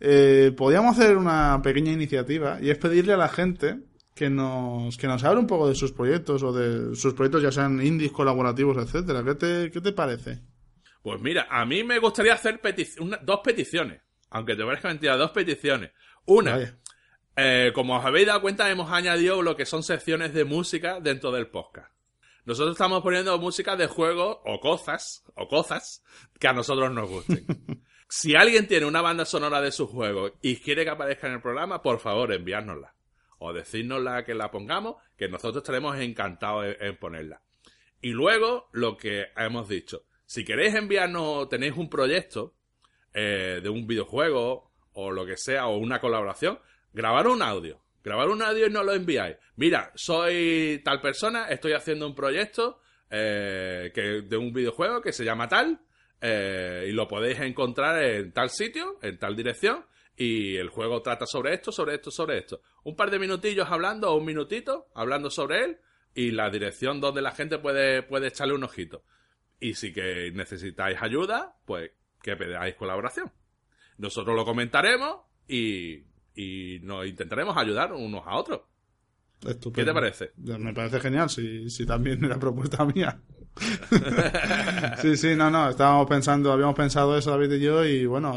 Eh, 0.00 0.52
podríamos 0.56 0.98
hacer 0.98 1.16
una 1.16 1.60
pequeña 1.62 1.92
iniciativa 1.92 2.58
y 2.60 2.70
es 2.70 2.78
pedirle 2.78 3.12
a 3.12 3.16
la 3.16 3.28
gente 3.28 3.78
que 4.14 4.28
nos, 4.30 4.96
que 4.96 5.06
nos 5.06 5.22
hable 5.24 5.40
un 5.40 5.46
poco 5.46 5.68
de 5.68 5.74
sus 5.74 5.92
proyectos 5.92 6.42
o 6.42 6.52
de 6.52 6.94
sus 6.96 7.14
proyectos, 7.14 7.42
ya 7.42 7.52
sean 7.52 7.84
indies, 7.84 8.12
colaborativos, 8.12 8.76
etcétera. 8.76 9.24
¿Qué 9.24 9.34
te, 9.34 9.70
qué 9.70 9.80
te 9.80 9.92
parece? 9.92 10.40
Pues 11.02 11.20
mira, 11.20 11.46
a 11.50 11.64
mí 11.64 11.82
me 11.82 11.98
gustaría 11.98 12.34
hacer 12.34 12.60
una- 13.00 13.16
dos 13.18 13.40
peticiones. 13.42 14.02
Aunque 14.30 14.54
te 14.56 14.64
parezca 14.64 14.88
mentira, 14.88 15.16
dos 15.16 15.30
peticiones. 15.30 15.90
Una. 16.26 16.78
Eh, 17.36 17.72
como 17.74 17.96
os 17.96 18.04
habéis 18.04 18.26
dado 18.26 18.42
cuenta, 18.42 18.70
hemos 18.70 18.90
añadido 18.92 19.42
lo 19.42 19.56
que 19.56 19.66
son 19.66 19.82
secciones 19.82 20.34
de 20.34 20.44
música 20.44 21.00
dentro 21.00 21.32
del 21.32 21.48
podcast. 21.48 21.90
Nosotros 22.44 22.72
estamos 22.74 23.02
poniendo 23.02 23.38
música 23.38 23.76
de 23.76 23.86
juegos 23.86 24.38
o 24.44 24.60
cosas, 24.60 25.24
o 25.36 25.48
cosas 25.48 26.02
que 26.38 26.48
a 26.48 26.52
nosotros 26.52 26.92
nos 26.92 27.08
gusten. 27.08 27.46
si 28.08 28.34
alguien 28.34 28.66
tiene 28.66 28.84
una 28.86 29.00
banda 29.00 29.24
sonora 29.24 29.60
de 29.60 29.72
su 29.72 29.86
juego 29.86 30.32
y 30.42 30.56
quiere 30.56 30.84
que 30.84 30.90
aparezca 30.90 31.26
en 31.28 31.34
el 31.34 31.40
programa, 31.42 31.80
por 31.82 31.98
favor, 32.00 32.32
enviárnosla. 32.32 32.94
O 33.44 33.52
decírnosla 33.52 34.24
que 34.24 34.34
la 34.34 34.52
pongamos, 34.52 34.96
que 35.16 35.28
nosotros 35.28 35.62
estaremos 35.62 35.98
encantados 35.98 36.76
en, 36.78 36.96
ponerla. 36.96 37.42
Y 38.00 38.10
luego, 38.10 38.68
lo 38.72 38.96
que 38.96 39.26
hemos 39.36 39.68
dicho. 39.68 40.04
Si 40.24 40.44
queréis 40.44 40.74
enviarnos, 40.76 41.48
tenéis 41.48 41.74
un 41.76 41.90
proyecto 41.90 42.54
eh, 43.12 43.60
de 43.60 43.68
un 43.68 43.86
videojuego 43.86 44.70
o 44.92 45.10
lo 45.10 45.26
que 45.26 45.36
sea, 45.36 45.66
o 45.66 45.76
una 45.76 46.00
colaboración, 46.00 46.60
grabar 46.92 47.26
un 47.26 47.42
audio. 47.42 47.80
Grabar 48.04 48.28
un 48.28 48.42
audio 48.42 48.66
y 48.68 48.70
no 48.70 48.84
lo 48.84 48.92
enviáis. 48.92 49.36
Mira, 49.56 49.90
soy 49.96 50.80
tal 50.84 51.00
persona, 51.00 51.48
estoy 51.48 51.72
haciendo 51.72 52.06
un 52.06 52.14
proyecto 52.14 52.80
eh, 53.10 53.90
que, 53.92 54.22
de 54.22 54.36
un 54.36 54.52
videojuego 54.52 55.02
que 55.02 55.12
se 55.12 55.24
llama 55.24 55.48
tal, 55.48 55.80
eh, 56.20 56.86
y 56.88 56.92
lo 56.92 57.08
podéis 57.08 57.40
encontrar 57.40 58.02
en 58.02 58.32
tal 58.32 58.50
sitio, 58.50 58.98
en 59.02 59.18
tal 59.18 59.34
dirección, 59.34 59.84
y 60.16 60.56
el 60.56 60.68
juego 60.68 61.02
trata 61.02 61.26
sobre 61.26 61.54
esto, 61.54 61.72
sobre 61.72 61.94
esto, 61.94 62.10
sobre 62.10 62.38
esto. 62.38 62.60
Un 62.84 62.96
par 62.96 63.10
de 63.10 63.18
minutillos 63.18 63.68
hablando, 63.70 64.10
o 64.10 64.16
un 64.16 64.24
minutito, 64.24 64.88
hablando 64.94 65.30
sobre 65.30 65.64
él, 65.64 65.78
y 66.14 66.30
la 66.30 66.50
dirección 66.50 67.00
donde 67.00 67.22
la 67.22 67.32
gente 67.32 67.58
puede, 67.58 68.02
puede 68.02 68.28
echarle 68.28 68.54
un 68.54 68.64
ojito. 68.64 69.04
Y 69.58 69.74
si 69.74 69.92
que 69.92 70.30
necesitáis 70.32 70.98
ayuda, 71.00 71.56
pues 71.64 71.92
que 72.22 72.36
pedáis 72.36 72.74
colaboración. 72.74 73.32
Nosotros 73.98 74.36
lo 74.36 74.44
comentaremos 74.44 75.22
y, 75.48 76.04
y 76.34 76.80
nos 76.82 77.06
intentaremos 77.06 77.56
ayudar 77.56 77.92
unos 77.92 78.22
a 78.26 78.36
otros. 78.36 78.62
Estupendo. 79.46 79.72
¿Qué 79.74 79.84
te 79.84 79.92
parece? 79.92 80.32
Me 80.36 80.72
parece 80.72 81.00
genial, 81.00 81.28
si, 81.30 81.68
si 81.70 81.86
también 81.86 82.24
era 82.24 82.38
propuesta 82.38 82.84
mía. 82.84 83.20
sí, 85.02 85.16
sí, 85.16 85.36
no, 85.36 85.50
no, 85.50 85.68
estábamos 85.68 86.08
pensando, 86.08 86.52
habíamos 86.52 86.74
pensado 86.74 87.16
eso 87.16 87.30
David 87.30 87.52
y 87.52 87.60
yo 87.60 87.84
y 87.84 88.06
bueno, 88.06 88.36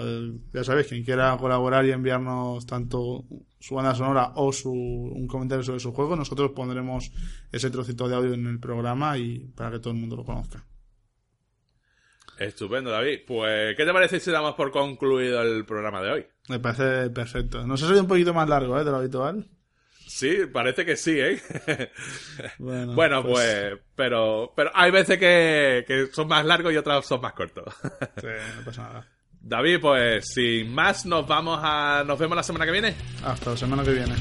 ya 0.53 0.63
sabéis, 0.63 0.88
quien 0.88 1.03
quiera 1.03 1.38
colaborar 1.38 1.86
y 1.86 1.91
enviarnos 1.91 2.66
tanto 2.66 3.24
su 3.59 3.76
banda 3.76 3.95
sonora 3.95 4.34
o 4.36 4.51
su, 4.51 4.72
un 4.72 5.26
comentario 5.28 5.63
sobre 5.63 5.80
su 5.80 5.93
juego, 5.93 6.16
nosotros 6.16 6.51
pondremos 6.51 7.11
ese 7.51 7.70
trocito 7.70 8.07
de 8.07 8.16
audio 8.16 8.34
en 8.34 8.45
el 8.45 8.59
programa 8.59 9.18
y 9.18 9.39
para 9.55 9.72
que 9.72 9.80
todo 9.80 9.93
el 9.93 9.99
mundo 9.99 10.18
lo 10.18 10.26
conozca. 10.26 10.66
Estupendo, 12.38 12.91
David. 12.91 13.22
Pues, 13.26 13.78
¿qué 13.78 13.86
te 13.86 13.93
parece 13.93 14.20
si 14.20 14.30
damos 14.30 14.55
por 14.55 14.72
concluido 14.72 15.41
el 15.41 15.66
programa 15.66 16.01
de 16.01 16.11
hoy? 16.11 16.26
Me 16.49 16.59
parece 16.59 17.09
perfecto. 17.09 17.66
Nos 17.66 17.82
ha 17.82 17.86
salido 17.86 18.03
un 18.03 18.09
poquito 18.09 18.34
más 18.34 18.49
largo, 18.49 18.78
¿eh? 18.78 18.84
De 18.84 18.91
lo 18.91 18.97
habitual. 18.97 19.47
Sí, 20.16 20.45
parece 20.49 20.86
que 20.86 20.95
sí, 20.95 21.20
¿eh? 21.20 21.41
Bueno, 22.57 22.93
bueno, 22.93 23.22
pues, 23.22 23.74
pero, 23.97 24.53
pero 24.55 24.72
hay 24.74 24.89
veces 24.89 25.20
que, 25.20 25.84
que 25.86 26.07
son 26.13 26.30
más 26.30 26.45
largos 26.45 26.72
y 26.72 26.78
otras 26.78 27.05
son 27.05 27.20
más 27.20 27.34
cortos. 27.34 27.66
Sí, 28.22 28.28
no 28.57 28.63
pasa 28.63 28.84
nada. 28.84 29.07
David, 29.41 29.80
pues, 29.82 30.26
sin 30.34 30.74
más, 30.74 31.05
nos 31.05 31.28
vamos 31.28 31.59
a, 31.61 32.05
nos 32.07 32.18
vemos 32.18 32.38
la 32.38 32.43
semana 32.43 32.66
que 32.66 32.72
viene. 32.72 32.95
Hasta 33.26 33.49
la 33.51 33.57
semana 33.57 33.84
que 33.84 33.91
viene. 33.91 34.16